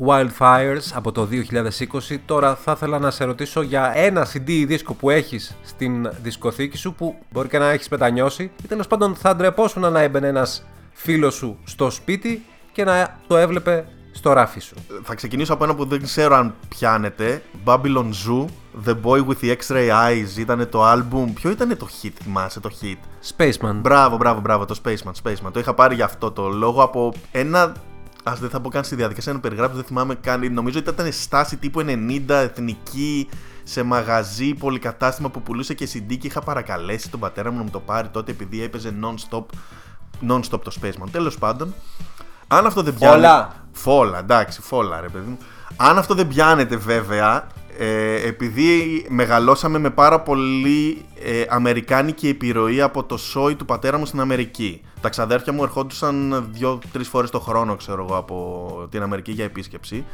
[0.06, 1.28] Wildfires από το
[2.10, 2.16] 2020.
[2.26, 6.76] Τώρα θα ήθελα να σε ρωτήσω για ένα CD ή δίσκο που έχεις στην δισκοθήκη
[6.76, 10.64] σου που μπορεί και να έχεις μετανιώσει ή τέλος πάντων θα ντρεπόσουν να έμπαινε ένας
[10.92, 14.74] φίλος σου στο σπίτι και να το έβλεπε στο ράφι σου.
[15.02, 17.42] Θα ξεκινήσω από ένα που δεν ξέρω αν πιάνετε.
[17.64, 18.44] Babylon Zoo,
[18.86, 21.26] The Boy with the X-Ray Eyes ήταν το album.
[21.34, 22.96] Ποιο ήταν το hit, θυμάσαι το hit;
[23.36, 23.74] Spaceman.
[23.74, 25.52] Μπράβο, μπράβο, μπράβο, το Spaceman, Spaceman.
[25.52, 27.72] Το είχα πάρει για αυτό το λόγο από ένα.
[28.22, 30.52] Α δεν θα πω καν στη διαδικασία να περιγράψω, δεν θυμάμαι καν.
[30.52, 33.28] Νομίζω ότι ήταν στάση τύπου 90 εθνική
[33.62, 37.70] σε μαγαζί, πολυκατάστημα που πουλούσε και CD και είχα παρακαλέσει τον πατέρα μου να μου
[37.70, 39.44] το πάρει τότε επειδή έπαιζε non-stop,
[40.28, 41.08] non-stop το Spaceman.
[41.10, 41.74] Τέλος πάντων,
[42.48, 43.14] αν αυτό δεν πιάνει.
[43.14, 43.52] Φόλα.
[43.72, 45.38] Φόλα, εντάξει, φόλα ρε παιδί μου.
[45.76, 47.46] Αν αυτό δεν πιάνεται βέβαια,
[47.78, 54.06] ε, επειδή μεγαλώσαμε με πάρα πολύ ε, αμερικάνικη επιρροή από το σόι του πατέρα μου
[54.06, 54.80] στην Αμερική.
[55.00, 60.04] Τα ξαδέρφια μου ερχόντουσαν δύο-τρει φορές το χρόνο, ξέρω εγώ, από την Αμερική για επίσκεψη.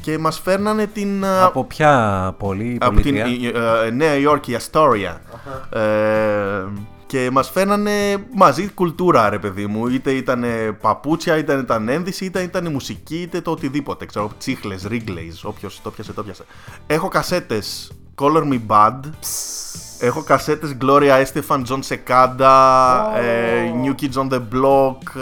[0.00, 1.22] Και μας φέρνανε την...
[1.22, 3.50] ε, Από ποια πόλη, από την πολιτεία;
[3.82, 5.22] ε, ε, Νέα Υόρκη, η Αστόρια.
[5.70, 5.80] Ε,
[7.06, 9.86] και μας φέρνανε μαζί κουλτούρα, ρε παιδί μου.
[9.86, 10.44] Είτε ήταν
[10.80, 14.06] παπούτσια, είτε ήταν ένδυση, είτε ήταν μουσική, είτε το οτιδήποτε.
[14.06, 16.44] Ξέρω, τσίχλες, ρίγκλεϊς, όποιος το πιάσε, το πιάσε.
[16.86, 19.00] Έχω κασέτες Color Me Bad.
[20.00, 22.56] Έχω κασέτες Gloria Estefan, John Secada,
[23.16, 25.20] ε, New Kids on the Block,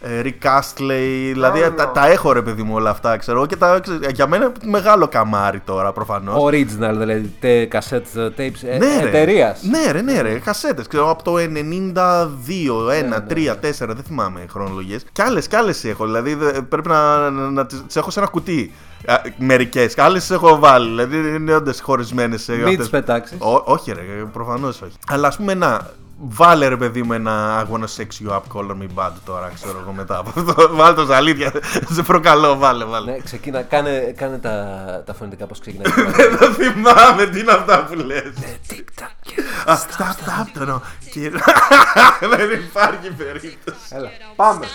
[0.00, 3.56] ε, ε, Rick Astley, δηλαδή τα, τα έχω ρε παιδί μου όλα αυτά, ξέρω, και
[3.56, 6.42] τα, ξέρω, για μένα μεγάλο καμάρι τώρα προφανώς.
[6.44, 9.08] Original, δηλαδή τε, cassette tapes ε, Ναι, ρε.
[9.08, 9.62] εταιρείας.
[9.62, 10.38] Ναι, ρε, ναι, ρε.
[10.38, 10.86] Κασέτες.
[10.86, 15.04] Ξέρω από το 92, 1, 3, 4, δεν θυμάμαι χρονολογίες.
[15.12, 16.04] Κι άλλες, κι άλλες έχω.
[16.04, 18.72] Δηλαδή δε- πρέπει να, να, να τις έχω σε ένα κουτί.
[19.36, 19.98] Μερικές.
[19.98, 20.88] Άλλες τι έχω βάλει.
[20.88, 22.46] Δηλαδή είναι όντως χωρισμένες.
[22.48, 23.36] Μην τις πετάξεις.
[23.64, 24.92] όχι, ρε, προφανώς όχι.
[25.08, 25.90] Αλλά ας πούμε να.
[26.24, 29.78] Βάλε ρε παιδί μου ένα I wanna sex you up, color me bad τώρα, ξέρω
[29.82, 30.68] εγώ μετά από αυτό.
[30.76, 31.52] Βάλε το στα αλήθεια.
[31.94, 33.10] Σε προκαλώ, βάλε, βάλε.
[33.10, 34.66] Ναι, ξεκίνα, κάνε, κάνε τα,
[35.06, 35.92] τα φωνητικά πώς ξεκινάει.
[36.16, 38.32] Δεν το θυμάμαι τι είναι αυτά που λες.
[38.70, 39.70] Tic-tac.
[39.70, 40.80] Α, Stop, stop, το εννοώ.
[41.12, 41.30] Και-
[42.36, 43.78] Δεν υπάρχει περίπτωση.
[43.90, 44.66] Έλα, πάμε.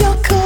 [0.00, 0.37] Your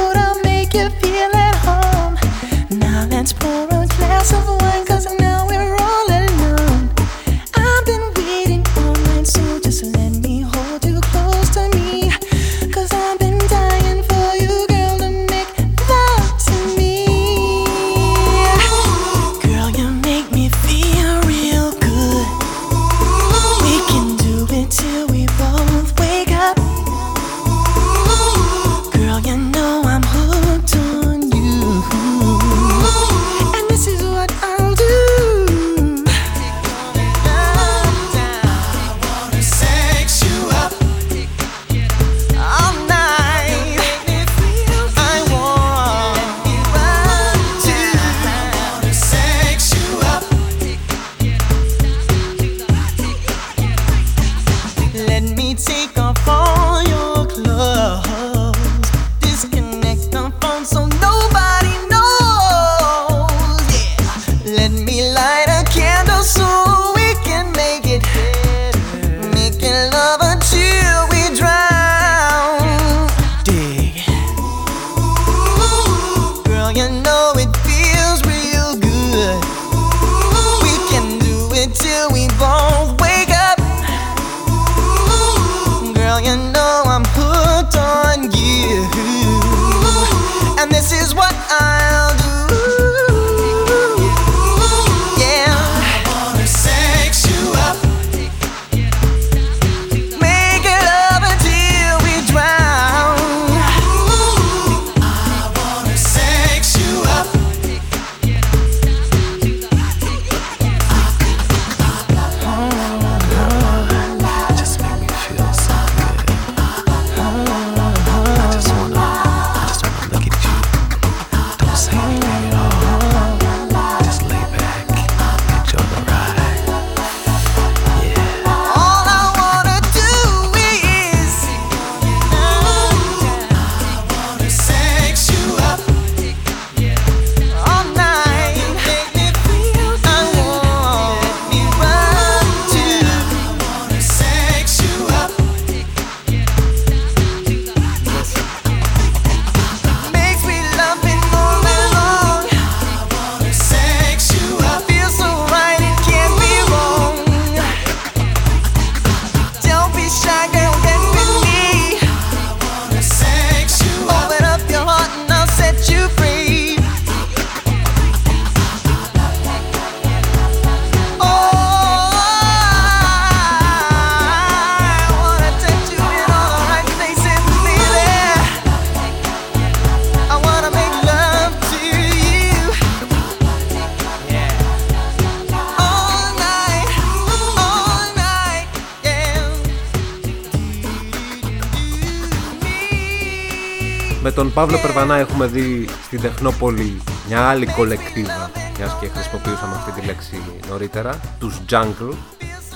[194.53, 200.05] τον Παύλο Περβανά έχουμε δει στην Τεχνόπολη μια άλλη κολεκτίβα, μιας και χρησιμοποιούσαμε αυτή τη
[200.05, 202.13] λέξη νωρίτερα, τους Jungle,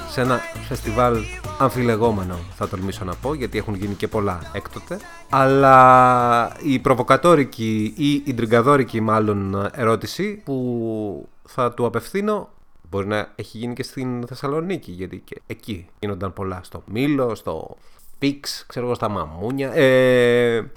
[0.10, 1.18] σε ένα φεστιβάλ
[1.60, 5.00] αμφιλεγόμενο θα τολμήσω να πω γιατί έχουν γίνει και πολλά έκτοτε.
[5.30, 12.50] Αλλά η προβοκατόρικη ή η τριγκαδόρικη μάλλον ερώτηση που θα του απευθύνω
[12.90, 16.60] μπορεί να έχει γίνει και στην Θεσσαλονίκη γιατί και εκεί γίνονταν πολλά.
[16.64, 17.76] Στο Μήλο, στο
[18.18, 20.72] Πίξ, ξέρω εγώ στα Μαμούνια ε,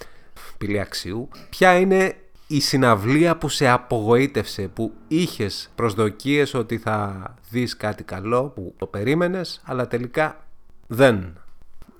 [0.58, 2.16] πύλη αξιού ποια είναι
[2.46, 8.86] η συναυλία που σε απογοήτευσε, που είχες προσδοκίες ότι θα δεις κάτι καλό, που το
[8.86, 10.46] περίμενες, αλλά τελικά
[10.86, 11.40] δεν;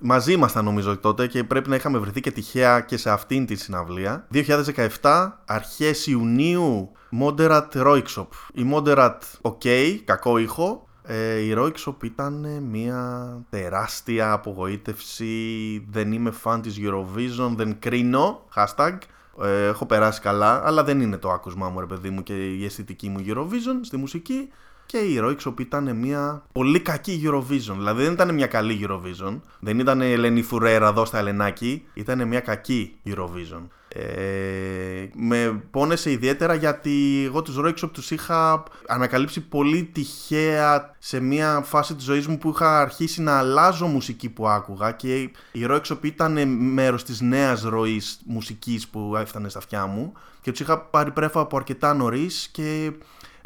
[0.03, 3.55] Μαζί ήμασταν νομίζω τότε και πρέπει να είχαμε βρεθεί και τυχαία και σε αυτήν τη
[3.55, 4.27] συναυλία.
[5.01, 8.27] 2017, αρχές Ιουνίου, Moderat Roixop.
[8.53, 10.87] Η Moderat, ok, κακό ήχο.
[11.03, 15.85] Ε, η Roixop ήταν μια τεράστια απογοήτευση.
[15.89, 18.45] Δεν είμαι φαν της Eurovision, δεν κρίνω.
[18.55, 18.97] Hashtag.
[19.41, 22.65] Ε, έχω περάσει καλά, αλλά δεν είναι το άκουσμά μου, ρε παιδί μου, και η
[22.65, 24.49] αισθητική μου Eurovision στη μουσική.
[24.85, 27.75] Και η Roixop ήταν μια πολύ κακή Eurovision.
[27.77, 29.39] Δηλαδή δεν ήταν μια καλή Eurovision.
[29.59, 31.85] Δεν ήταν η Ελένη Φουρέρα εδώ στα Ελενάκη.
[31.93, 33.61] Ήταν μια κακή Eurovision.
[33.93, 41.61] Ε, με πόνεσε ιδιαίτερα γιατί εγώ τους Roixop τους είχα ανακαλύψει πολύ τυχαία σε μια
[41.65, 45.21] φάση της ζωής μου που είχα αρχίσει να αλλάζω μουσική που άκουγα και
[45.51, 50.59] η Roixop ήταν μέρος της νέας ροής μουσικής που έφτανε στα αυτιά μου και τους
[50.59, 52.91] είχα πάρει πρέφα από αρκετά νωρίς και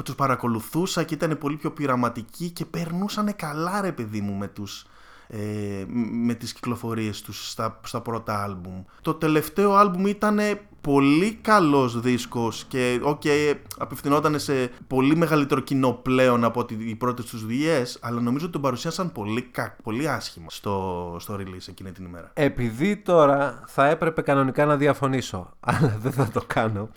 [0.04, 4.86] τους παρακολουθούσα και ήταν πολύ πιο πειραματικοί και περνούσαν καλά ρε παιδί μου με τους
[5.28, 8.84] ε, με τις κυκλοφορίες τους στα, στα πρώτα άλμπουμ.
[9.02, 10.40] Το τελευταίο άλμπουμ ήταν
[10.86, 17.26] πολύ καλός δίσκος και okay, απευθυνόταν σε πολύ μεγαλύτερο κοινό πλέον από ότι οι πρώτες
[17.26, 21.92] τους δουλειές αλλά νομίζω ότι τον παρουσίασαν πολύ, κα, πολύ άσχημα στο, στο release εκείνη
[21.92, 22.32] την ημέρα.
[22.34, 26.90] Επειδή τώρα θα έπρεπε κανονικά να διαφωνήσω, αλλά δεν θα το κάνω.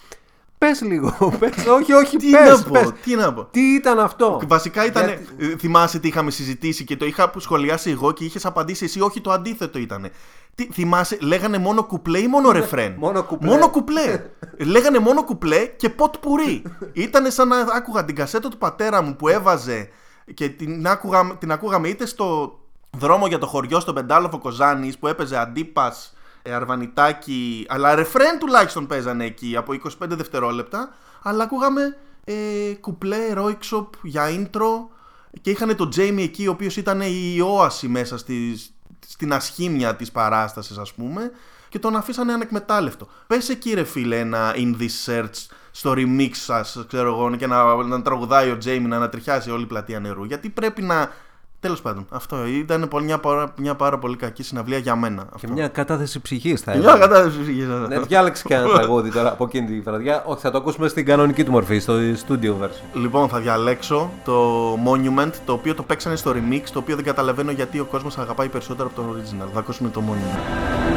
[0.58, 2.92] Πες λίγο, πες, όχι, όχι, Τι πες, να πω, πες.
[3.02, 3.44] τι να πω.
[3.44, 5.06] Τι ήταν αυτό; Βασικά ήταν.
[5.06, 9.00] Γιατί- ε, Θυμάσαι τι είχαμε συζητήσει και το είχα σχολιάσει εγώ και είχες απαντήσει εσύ.
[9.00, 10.10] Όχι, το αντίθετο ήταν.
[10.54, 13.48] Τι, θυμάσαι, λέγανε μόνο κουπλέ ή μόνο ρεφρέν; Ναι, μόνο κουπλέ.
[13.50, 14.22] Μόνο κουπλέ.
[14.72, 16.62] λέγανε μόνο κουπλέ και ποτ πουρί.
[16.92, 19.88] ήταν σαν να άκουγα την κασέτα του πατέρα μου που έβαζε
[20.34, 22.58] και την, άκουγα, την ακούγαμε είτε στο
[22.98, 26.12] δρόμο για το χωριό στο Πεντάλοφο Κοζάνης που έπαιζε αντίπας
[26.42, 33.94] ε, αρβανιτάκι, αλλά ρεφρέν τουλάχιστον παίζανε εκεί από 25 δευτερόλεπτα, αλλά ακούγαμε ε, κουπλέ, ρόιξοπ
[34.02, 34.96] για intro
[35.40, 38.74] και είχαν τον Τζέιμι εκεί ο οποίος ήταν η όαση μέσα στις,
[39.06, 41.30] στην ασχήμια της παράστασης ας πούμε
[41.68, 43.08] και τον αφήσανε ανεκμετάλλευτο.
[43.26, 47.84] Πες εκεί ρε φίλε ένα In This Search στο remix σας ξέρω εγώ και να,
[47.84, 51.12] να τραγουδάει ο Τζέιμι να ανατριχιάσει όλη η πλατεία νερού γιατί πρέπει να...
[51.60, 55.22] Τέλος πάντων, αυτό ήταν πολύ- μια, πάρα- μια πάρα πολύ κακή συναυλία για μένα.
[55.22, 55.52] Και αυτό.
[55.52, 56.98] μια κατάθεση ψυχής θα Μια έλεγα.
[57.06, 57.66] κατάσταση.
[57.88, 60.22] Ναι, διάλεξε και ένα τραγούδι τώρα από εκείνη τη βραδιά.
[60.26, 61.94] Όχι, θα το ακούσουμε στην κανονική του μορφή, στο
[62.28, 62.82] studio version.
[63.00, 67.50] Λοιπόν, θα διαλέξω το Monument, το οποίο το παίξανε στο remix, το οποίο δεν καταλαβαίνω
[67.50, 69.48] γιατί ο κόσμος αγαπάει περισσότερο από το original.
[69.52, 70.87] Θα ακούσουμε το Monument.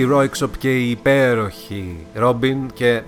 [0.00, 3.02] Monuments, η Roixop και η υπέροχη Robin και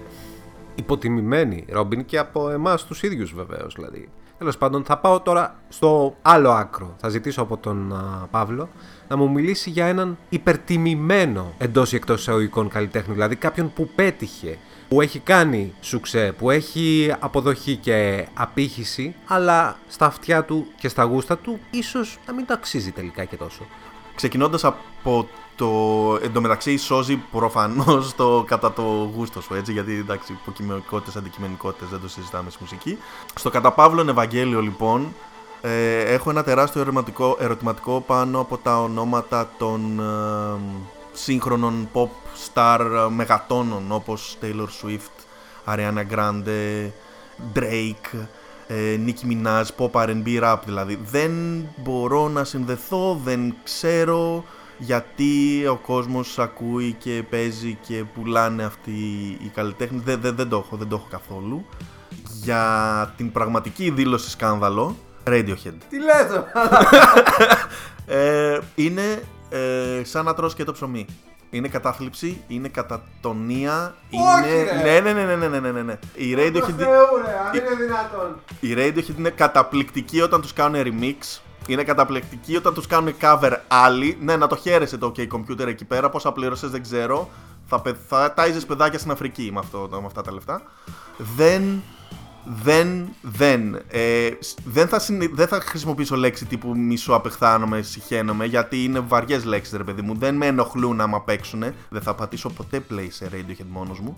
[0.75, 4.09] υποτιμημένη Robin και από εμάς τους ίδιους βεβαίως δηλαδή.
[4.39, 6.97] Τέλος πάντων θα πάω τώρα στο άλλο άκρο.
[7.01, 8.69] Θα ζητήσω από τον α, Παύλο
[9.09, 13.13] να μου μιλήσει για έναν υπερτιμημένο εντός ή εκτός εισαγωγικών καλλιτέχνη.
[13.13, 20.07] Δηλαδή κάποιον που πέτυχε, που έχει κάνει σουξέ, που έχει αποδοχή και απήχηση, αλλά στα
[20.07, 23.67] αυτιά του και στα γούστα του ίσως να μην το αξίζει τελικά και τόσο.
[24.15, 25.29] Ξεκινώντας από
[25.63, 26.19] το.
[26.23, 28.83] εντωμεταξύ σώζει προφανώς το κατά το
[29.15, 29.73] γούστο σου, έτσι.
[29.73, 32.99] Γιατί εντάξει, υποκειμενικότητες, αντικειμενικότητες δεν το συζητάμε στη μουσική.
[33.35, 35.15] Στο κατά Παύλον Ευαγγέλιο, λοιπόν,
[35.61, 40.61] ε, έχω ένα τεράστιο ερωτηματικό, ερωτηματικό πάνω από τα ονόματα των ε,
[41.13, 42.09] σύγχρονων pop
[42.53, 45.25] star μεγατόνων όπως Taylor Swift,
[45.75, 46.91] Ariana Grande,
[47.55, 48.19] Drake,
[48.67, 50.99] ε, Nicki Minaj, pop R&B rap δηλαδή.
[51.05, 51.33] Δεν
[51.77, 54.45] μπορώ να συνδεθώ, δεν ξέρω
[54.83, 58.91] γιατί ο κόσμος ακούει και παίζει και πουλάνε αυτοί
[59.43, 60.03] οι καλλιτέχνες.
[60.03, 61.67] Δεν, δεν, δεν το έχω, δεν το έχω καθόλου.
[62.43, 65.75] Για την πραγματική δήλωση σκάνδαλο, Radiohead.
[65.89, 66.45] Τι λέτε!
[68.07, 71.07] Ε, είναι ε, σαν να τρως και το ψωμί.
[71.51, 74.83] Είναι κατάθλιψη, είναι κατατονία, Όχι, είναι...
[74.83, 75.01] ρε.
[75.01, 75.99] Ναι, ναι, ναι, ναι, ναι, ναι, ναι, ναι.
[76.15, 76.83] Η Radiohead,
[77.49, 78.41] αν είναι δυνατόν.
[78.61, 81.41] η Radiohead είναι καταπληκτική όταν τους κάνουν remix.
[81.67, 84.19] Είναι καταπληκτική όταν τους κάνουν cover άλλοι.
[84.21, 86.09] Ναι, να το χαίρεσαι το OK Computer εκεί πέρα.
[86.11, 87.29] Πόσα πλήρωσες δεν ξέρω.
[87.67, 90.63] Θα, πε- θα τάιζες παιδάκια στην Αφρική με, αυτό, με αυτά τα λεφτά.
[91.37, 91.83] Δεν
[92.63, 93.75] δεν, δεν.
[93.89, 99.01] Ε, σ- δεν, θα συνε- δεν θα χρησιμοποιήσω λέξη τύπου μισό απεχθάνομαι, συχαίνομαι, γιατί είναι
[99.01, 100.15] βαριές λέξεις, ρε παιδί μου.
[100.19, 101.75] Δεν με ενοχλούν άμα παίξουνε.
[101.89, 104.17] Δεν θα πατήσω ποτέ play σε Radiohead μόνος μου.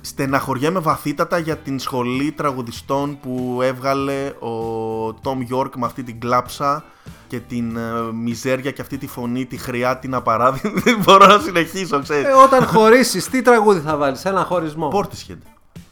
[0.00, 6.84] Στεναχωριέμαι βαθύτατα για την σχολή τραγουδιστών που έβγαλε ο Tom York με αυτή την κλάψα
[7.26, 10.80] και την ε, μιζέρια και αυτή τη φωνή, τη χρειά, την απαράδεκτη.
[10.84, 12.24] Δεν μπορώ να συνεχίσω, ξέρεις.
[12.26, 15.38] Ε, όταν χωρίσεις, τι τραγούδι θα βάλεις, ένα χωρισμό; Portishead.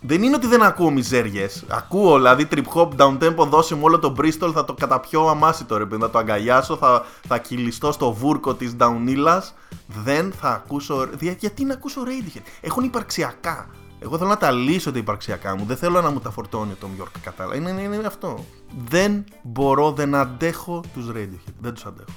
[0.00, 1.64] Δεν είναι ότι δεν ακούω μιζέριες.
[1.68, 5.76] Ακούω, δηλαδή trip hop, down tempo, δώσε μου όλο το Bristol, θα το καταπιώ αμάσιτο
[5.76, 9.40] ρε παιδί, θα το αγκαλιάσω, θα, θα κυλιστώ στο βούρκο της downhillas.
[9.86, 11.08] Δεν θα ακούσω.
[11.12, 13.66] δια- γιατί να ακούσω Radiohead; Έχουν υπαρξιακά.
[14.00, 15.64] Εγώ θέλω να τα λύσω τα υπαρξιακά μου.
[15.64, 17.10] Δεν θέλω να μου τα φορτώνει ο Tom York.
[17.22, 17.56] Κατάλαβα.
[17.56, 18.44] Είναι, είναι, είναι αυτό.
[18.88, 21.52] Δεν μπορώ, δεν αντέχω τους Radiohead.
[21.60, 22.08] Δεν τους αντέχω.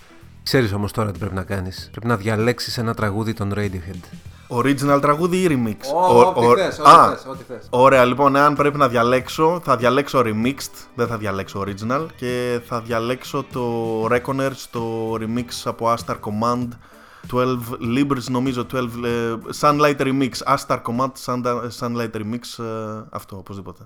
[0.44, 1.88] Ξέρεις όμως τώρα τι πρέπει να κάνεις.
[1.92, 4.00] Πρέπει να διαλέξεις ένα τραγούδι των Radiohead.
[4.54, 7.68] Original τραγούδι ή remix; Ω, Ο- ό,τι ο- θες, ό,τι Α, θες, ό,τι θες.
[7.70, 12.80] Ωραία, λοιπόν, αν πρέπει να διαλέξω, θα διαλέξω remixed, δεν θα διαλέξω original και θα
[12.82, 16.68] διαλέξω το Reckoner στο remix από Astar Command
[17.34, 17.58] 12
[17.98, 23.84] Libres νομίζω 12 ε, Sunlight Remix Astar Command Sun- Sunlight Remix ε, αυτό οπωσδήποτε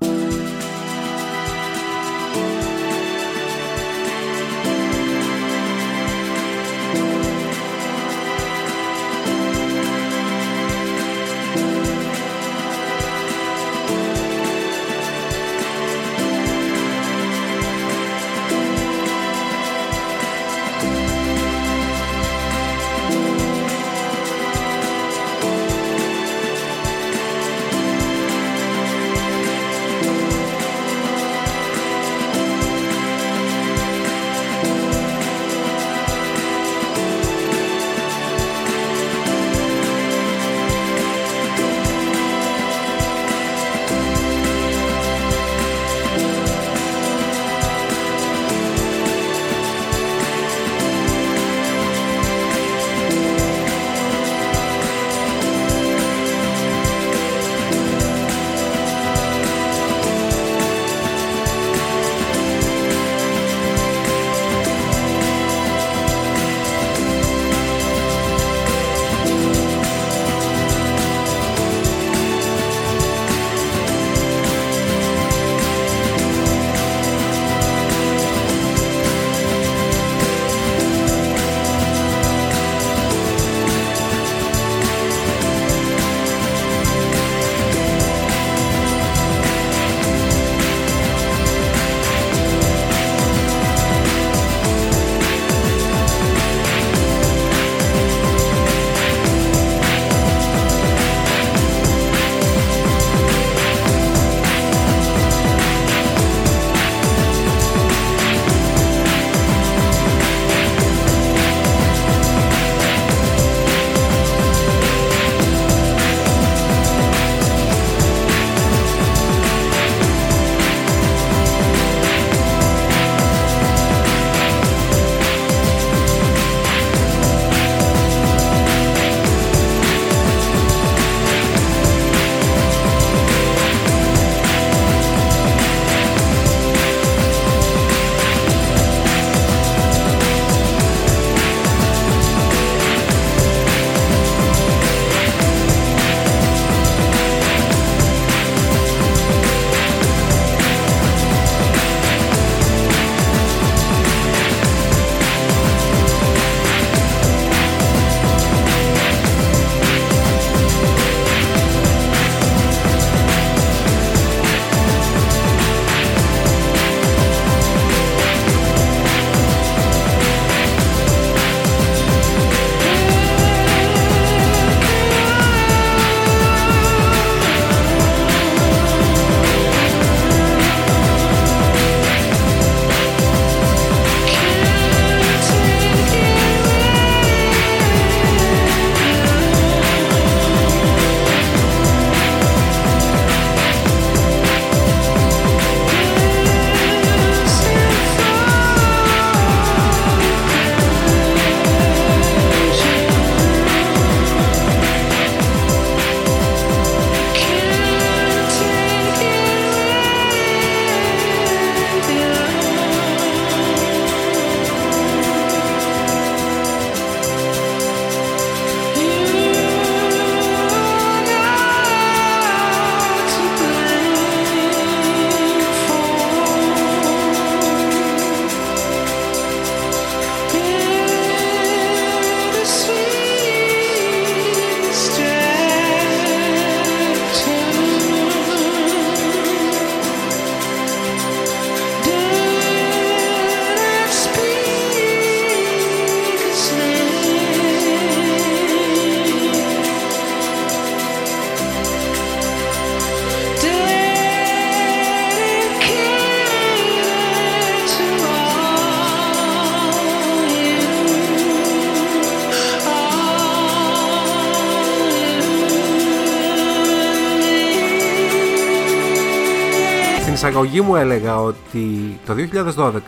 [270.66, 272.36] εισαγωγή μου έλεγα ότι το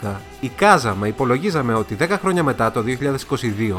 [0.03, 2.84] 2012 εικάζαμε, υπολογίζαμε ότι 10 χρόνια μετά το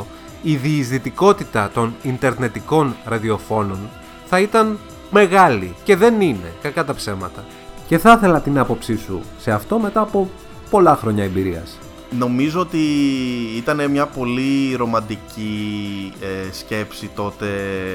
[0.01, 0.05] 2022
[0.43, 3.79] η διεισδυτικότητα των ιντερνετικών ραδιοφώνων
[4.25, 4.79] θα ήταν
[5.11, 7.45] μεγάλη και δεν είναι, κακά τα ψέματα.
[7.87, 10.31] Και θα ήθελα την άποψή σου σε αυτό μετά από
[10.71, 11.79] πολλά χρόνια εμπειρίας.
[12.19, 12.79] Νομίζω ότι
[13.57, 17.47] ήταν μια πολύ ρομαντική ε, σκέψη τότε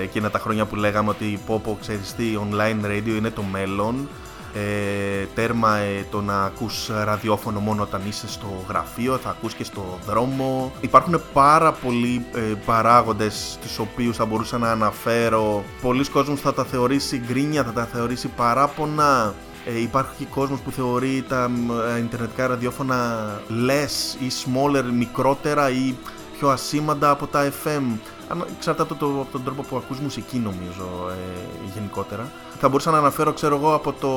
[0.02, 4.08] εκείνα τα χρόνια που λέγαμε ότι πω πω ξέρεις τι online radio είναι το μέλλον
[4.54, 9.64] ε, τέρμα ε, το να ακούς ραδιόφωνο μόνο όταν είσαι στο γραφείο, θα ακούς και
[9.64, 10.72] στο δρόμο.
[10.82, 15.64] Υπάρχουν πάρα πολλοί ε, παράγοντες τους οποίους θα μπορούσα να αναφέρω.
[15.82, 19.34] Πολλοί κόσμος θα τα θεωρήσει γκρίνια, θα τα θεωρήσει παράπονα.
[19.66, 21.52] Ε, υπάρχει κόσμος που θεωρεί τα
[21.96, 25.96] ε, ιντερνετικά ραδιόφωνα less ή smaller, μικρότερα ή
[26.38, 27.98] πιο ασήμαντα από τα FM.
[28.30, 32.32] Αν- Εξαρτάται το, από τον τρόπο που ακούς μουσική νομίζω ε, γενικότερα.
[32.60, 34.10] Θα μπορούσα να αναφέρω ξέρω εγώ από το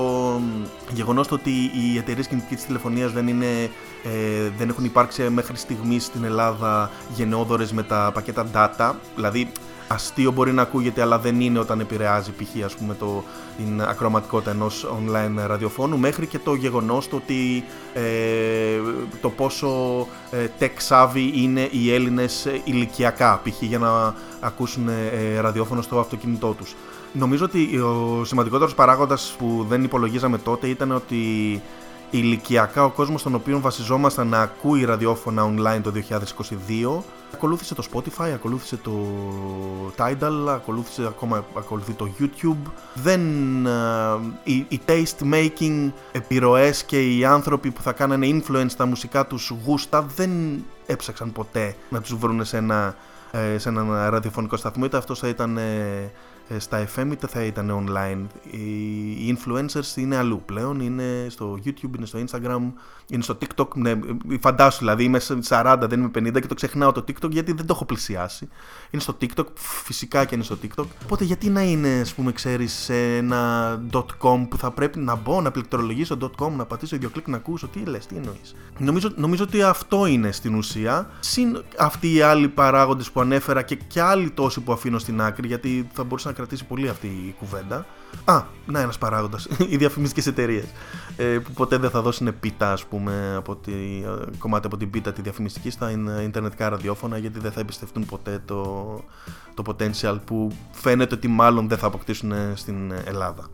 [0.92, 3.62] γεγονός το ότι οι εταιρείες κινητικής τηλεφωνίας δεν, είναι,
[4.04, 8.92] ε, δεν έχουν υπάρξει μέχρι στιγμής στην Ελλάδα γενναιόδορες με τα πακέτα data.
[9.14, 9.52] Δηλαδή
[9.88, 12.64] αστείο μπορεί να ακούγεται αλλά δεν είναι όταν επηρεάζει π.χ.
[12.64, 13.24] ας πούμε το,
[13.56, 17.64] την ακροματικότητα ενός online ραδιοφώνου μέχρι και το γεγονός το ότι
[17.94, 18.80] ε,
[19.20, 19.68] το πόσο
[20.30, 23.62] ε, tech savvy είναι οι Έλληνες ε, ηλικιακά π.χ.
[23.62, 26.74] για να ακούσουν ε, ραδιόφωνο στο αυτοκίνητό τους.
[27.12, 31.62] Νομίζω ότι ο σημαντικότερος παράγοντας που δεν υπολογίζαμε τότε ήταν ότι
[32.10, 35.92] ηλικιακά ο κόσμος στον οποίο βασιζόμασταν να ακούει ραδιόφωνα online το
[36.98, 37.02] 2022
[37.32, 38.92] ακολούθησε το Spotify, ακολούθησε το
[39.96, 42.70] Tidal, ακολούθησε ακόμα ακολουθεί το YouTube.
[42.94, 43.20] Δεν,
[43.66, 43.70] ε,
[44.44, 49.52] οι, οι taste making επιρροές και οι άνθρωποι που θα κάνανε influence στα μουσικά τους
[49.64, 50.30] γούστα δεν
[50.86, 52.96] έψαξαν ποτέ να τους βρουν σε ένα,
[53.30, 56.10] ε, σε έναν ραδιοφωνικό σταθμό είτε αυτός θα ήταν ε, ε,
[56.58, 58.26] στα FM είτε θα ήταν online.
[58.50, 62.72] Οι οι influencers είναι αλλού πλέον, είναι στο YouTube, είναι στο Instagram,
[63.06, 63.74] είναι στο TikTok.
[63.74, 63.98] Ναι, ε,
[64.40, 67.66] φαντάσου δηλαδή, είμαι σε 40, δεν είμαι 50 και το ξεχνάω το TikTok γιατί δεν
[67.66, 68.48] το έχω πλησιάσει.
[68.90, 70.84] Είναι στο TikTok, φυσικά και είναι στο TikTok.
[71.04, 75.40] Οπότε γιατί να είναι, ας πούμε, ξέρεις, σε ένα .com που θα πρέπει να μπω,
[75.40, 77.68] να πληκτρολογήσω .com, να πατήσω δύο κλικ να ακούσω.
[77.68, 78.54] Τι λες, τι εννοείς.
[78.78, 81.10] Νομίζω, νομίζω ότι αυτό είναι στην ουσία.
[81.20, 85.46] Συν αυτοί οι άλλοι παράγοντες που ανέφερα και, και άλλοι τόσοι που αφήνω στην άκρη,
[85.46, 87.86] γιατί θα μπορούσε να κρατήσει πολύ αυτή η κουβέντα.
[88.24, 89.48] Α, να ένας παράγοντας.
[89.70, 90.64] οι διαφημιστικές εταιρείες.
[91.16, 94.90] Ε, που ποτέ δεν θα δώσουν πίτα, ας πούμε, από τη, ε, κομμάτι από την
[94.90, 98.64] πίτα τη διαφημιστική στα ιν- ιντερνετικά ραδιόφωνα, γιατί δεν θα εμπιστευτούν ποτέ το,
[99.54, 103.46] το potential που φαίνεται ότι μάλλον δεν θα αποκτήσουν ε, στην Ελλάδα.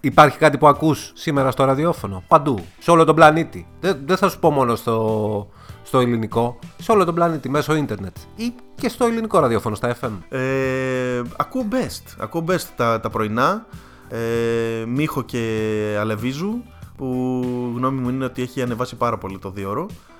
[0.00, 3.66] Υπάρχει κάτι που ακούς σήμερα στο ραδιόφωνο, παντού, σε όλο τον πλανήτη.
[3.80, 5.48] Δεν, δεν θα σου πω μόνο στο,
[5.96, 10.10] στο ελληνικό, σε όλο τον πλανήτη, μέσω ίντερνετ ή και στο ελληνικό ραδιόφωνο, στα FM.
[10.28, 12.14] Ε, ακούω best.
[12.18, 13.66] Ακούω best τα, τα πρωινά.
[14.08, 16.62] Ε, Μίχο και Αλεβίζου
[16.96, 17.34] που
[17.76, 20.15] γνώμη μου είναι ότι έχει ανεβάσει πάρα πολύ το δίωρο ε,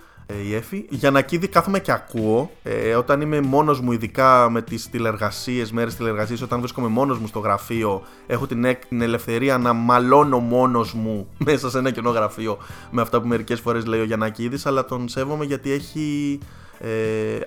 [0.46, 0.86] η Εφη.
[0.88, 2.50] Για να κίδι κάθομαι και ακούω.
[2.62, 7.26] Ε, όταν είμαι μόνος μου, ειδικά με τις τηλεργασίες, μέρες τηλεργασίες, όταν βρίσκομαι μόνος μου
[7.26, 12.10] στο γραφείο, έχω την, εκ- την ελευθερία να μαλώνω μόνος μου μέσα σε ένα κενό
[12.10, 12.58] γραφείο
[12.90, 16.38] με αυτά που μερικές φορές λέει ο Γιαννακίδης, αλλά τον σέβομαι γιατί έχει
[16.78, 16.88] ε,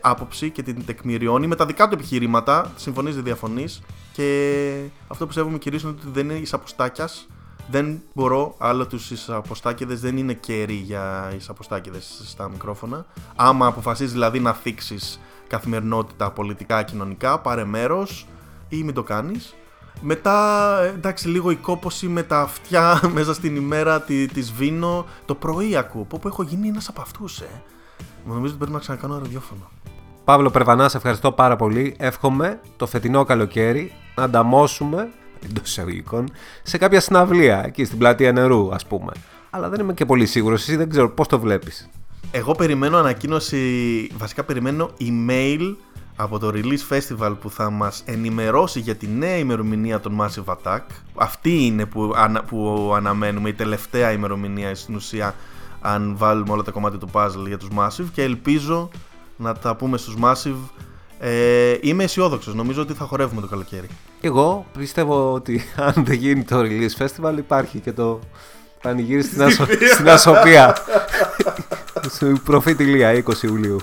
[0.02, 3.82] άποψη και την τεκμηριώνει με τα δικά του επιχειρήματα, συμφωνείς δεν διαφωνείς
[4.14, 4.70] και
[5.08, 7.28] αυτό που σέβομαι κυρίως είναι ότι δεν είναι εισαποστάκιας
[7.72, 13.06] δεν μπορώ άλλο τους εισαποστάκηδες δεν είναι καιροί για εισαποστάκηδες στα μικρόφωνα
[13.36, 18.28] άμα αποφασίζεις δηλαδή να θίξεις καθημερινότητα πολιτικά κοινωνικά πάρε μέρος
[18.70, 19.54] ή μην το κάνεις
[20.02, 25.06] μετά, εντάξει, λίγο η κόποση με τα αυτιά μέσα στην ημέρα τη, τη σβήνω.
[25.26, 26.04] Το πρωί ακούω.
[26.04, 27.62] Πω, πω έχω γίνει ένας από αυτούς, ε.
[28.26, 29.70] Νομίζω ότι πρέπει να ξανακάνω ραδιόφωνο.
[30.24, 31.96] Παύλο Περβανάς, σε ευχαριστώ πάρα πολύ.
[32.00, 35.10] Εύχομαι το φετινό καλοκαίρι να ανταμώσουμε
[35.46, 36.30] εντός εισαγωγικών
[36.64, 39.12] σε κάποια συναυλία εκεί στην πλατεία νερού, ας πούμε.
[39.50, 40.62] Αλλά δεν είμαι και πολύ σίγουρος.
[40.62, 41.90] Εσύ δεν ξέρω πώς το βλέπεις;
[42.32, 43.60] Εγώ περιμένω ανακοίνωση,
[44.18, 45.76] βασικά περιμένω email
[46.16, 50.82] από το Release Festival που θα μας ενημερώσει για τη νέα ημερομηνία των Massive Attack.
[51.16, 55.36] Αυτή είναι που, ανα- που αναμένουμε, η τελευταία ημερομηνία στην ουσία,
[55.82, 58.90] αν βάλουμε όλα τα κομμάτια του puzzle για τους Massive και ελπίζω
[59.38, 60.70] να τα πούμε στους Massive.
[61.20, 62.56] Ε, είμαι αισιόδοξος.
[62.56, 63.88] νομίζω ότι θα χορεύουμε το καλοκαίρι.
[64.22, 68.20] Εγώ πιστεύω ότι αν δεν γίνει το Release Festival υπάρχει και το
[68.82, 69.66] πανηγύρι στην, Ασο...
[69.94, 70.76] στην Ασοπία.
[72.10, 73.78] Στην προφήτη Λία, 20 Ιουλίου.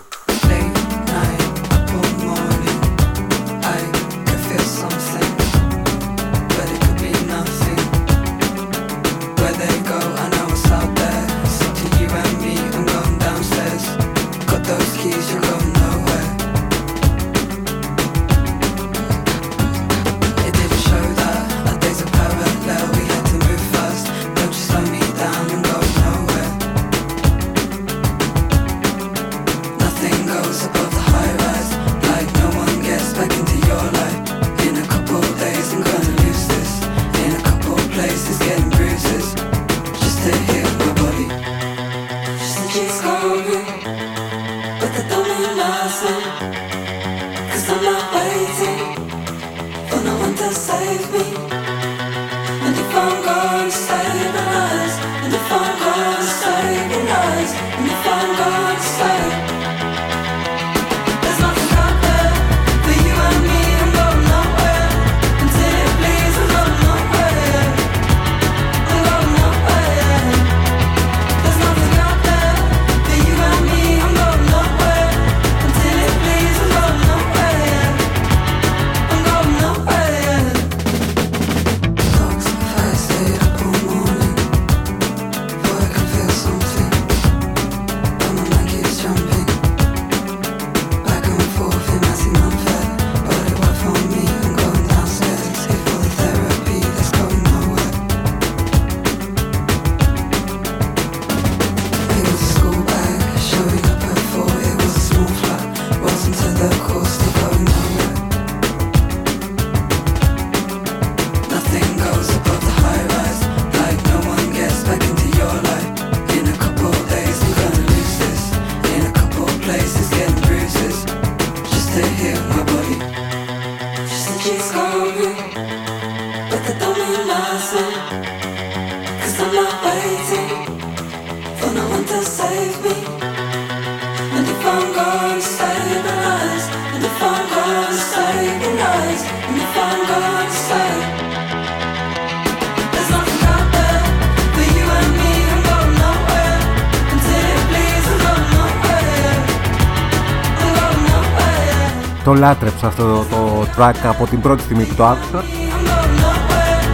[152.39, 155.39] Λάτρεψα αυτό το track από την πρώτη στιγμή που το άκουσα.
[155.39, 156.87] I'm going nowhere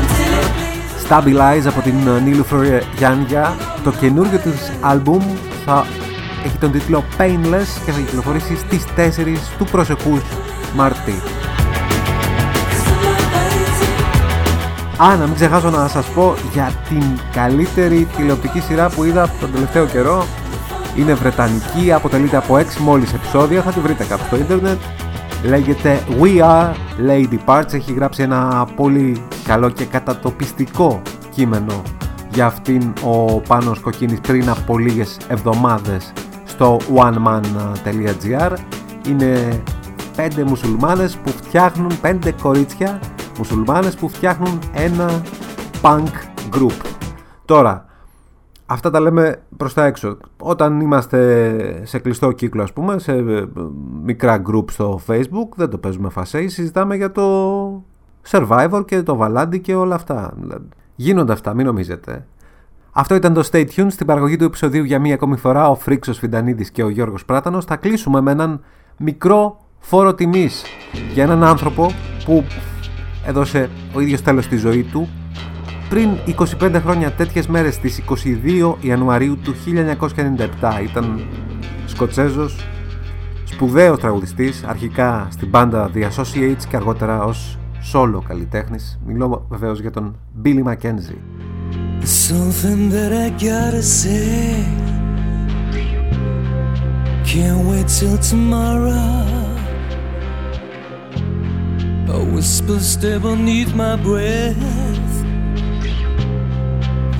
[0.00, 1.08] until it bleeds.
[1.08, 1.94] Stabilize από την
[2.24, 2.44] Νίλου
[2.96, 3.56] Γιάννια.
[3.84, 5.22] Το καινούργιο της άλμπουμ
[5.64, 5.86] θα
[6.44, 10.20] έχει τον τίτλο Painless και θα κυκλοφορήσει στις 4 του προσεχούς
[10.74, 11.14] Μάρτη.
[12.60, 13.46] Cause I'm not
[15.02, 15.12] waiting.
[15.12, 17.02] Α, να μην ξεχάσω να σας πω για την
[17.32, 20.26] καλύτερη τηλεοπτική σειρά που είδα τον τελευταίο καιρό.
[21.00, 24.78] Είναι βρετανική, αποτελείται από 6 μόλις επεισόδια, θα τη βρείτε κάπου στο ίντερνετ.
[25.44, 26.72] Λέγεται We Are
[27.08, 31.82] Lady Parts, έχει γράψει ένα πολύ καλό και κατατοπιστικό κείμενο
[32.32, 36.12] για αυτήν ο Πάνος Κοκκίνης πριν από λίγες εβδομάδες
[36.44, 38.52] στο oneman.gr
[39.08, 39.62] είναι
[40.16, 43.00] πέντε μουσουλμάνες που φτιάχνουν, πέντε κορίτσια
[43.38, 45.22] μουσουλμάνες που φτιάχνουν ένα
[45.82, 46.08] punk
[46.56, 46.76] group.
[47.44, 47.84] Τώρα,
[48.72, 50.16] αυτά τα λέμε προς τα έξω.
[50.40, 53.46] Όταν είμαστε σε κλειστό κύκλο ας πούμε, σε ε,
[54.02, 57.84] μικρά group στο facebook, δεν το παίζουμε φασέι, συζητάμε για το
[58.30, 60.32] Survivor και το Valandi και όλα αυτά.
[60.40, 62.26] Δηλαδή, Γίνονται αυτά, μην νομίζετε.
[62.92, 65.68] Αυτό ήταν το Stay Tuned στην παραγωγή του επεισοδίου για μία ακόμη φορά.
[65.68, 67.64] Ο Φρίξος Φιντανίδης και ο Γιώργος Πράτανος.
[67.64, 68.60] Θα κλείσουμε με έναν
[68.96, 70.64] μικρό φόρο τιμής
[71.12, 71.90] για έναν άνθρωπο
[72.24, 72.44] που
[73.26, 75.08] έδωσε ο ίδιος τέλος στη ζωή του
[75.90, 76.10] πριν
[76.60, 79.54] 25 χρόνια τέτοιες μέρες στις 22 Ιανουαρίου του
[80.60, 81.20] 1997 ήταν
[81.86, 82.66] Σκοτσέζος
[83.44, 87.58] σπουδαίος τραγουδιστής αρχικά στην μπάντα The Associates και αργότερα ως
[87.92, 91.18] solo καλλιτέχνης μιλώ βεβαίως για τον Billy Mackenzie
[92.00, 94.64] There's something that I gotta say.
[97.30, 99.12] Can't wait till tomorrow.
[102.16, 104.89] A whisper stay beneath my breath.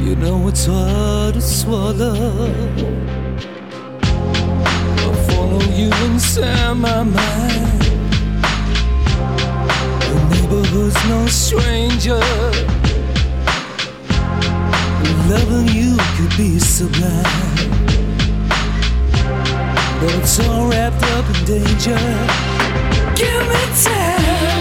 [0.00, 2.50] You know it's hard to swallow.
[4.96, 7.82] I follow you inside my mind.
[10.08, 12.24] The neighborhood's no stranger.
[15.28, 17.24] Loving you could be sublime.
[20.00, 22.00] But it's all wrapped up in danger.
[23.14, 24.59] Give me time.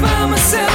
[0.00, 0.67] Find myself,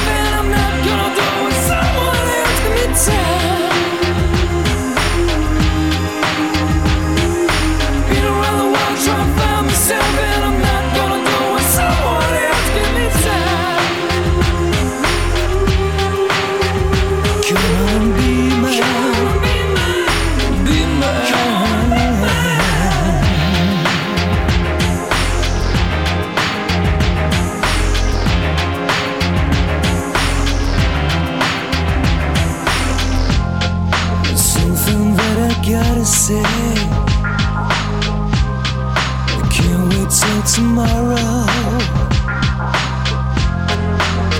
[40.53, 41.47] tomorrow.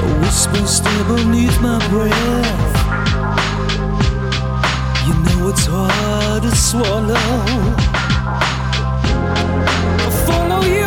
[0.04, 2.76] A whisper still beneath my breath.
[5.08, 7.16] You know it's hard to swallow.
[10.06, 10.83] I follow you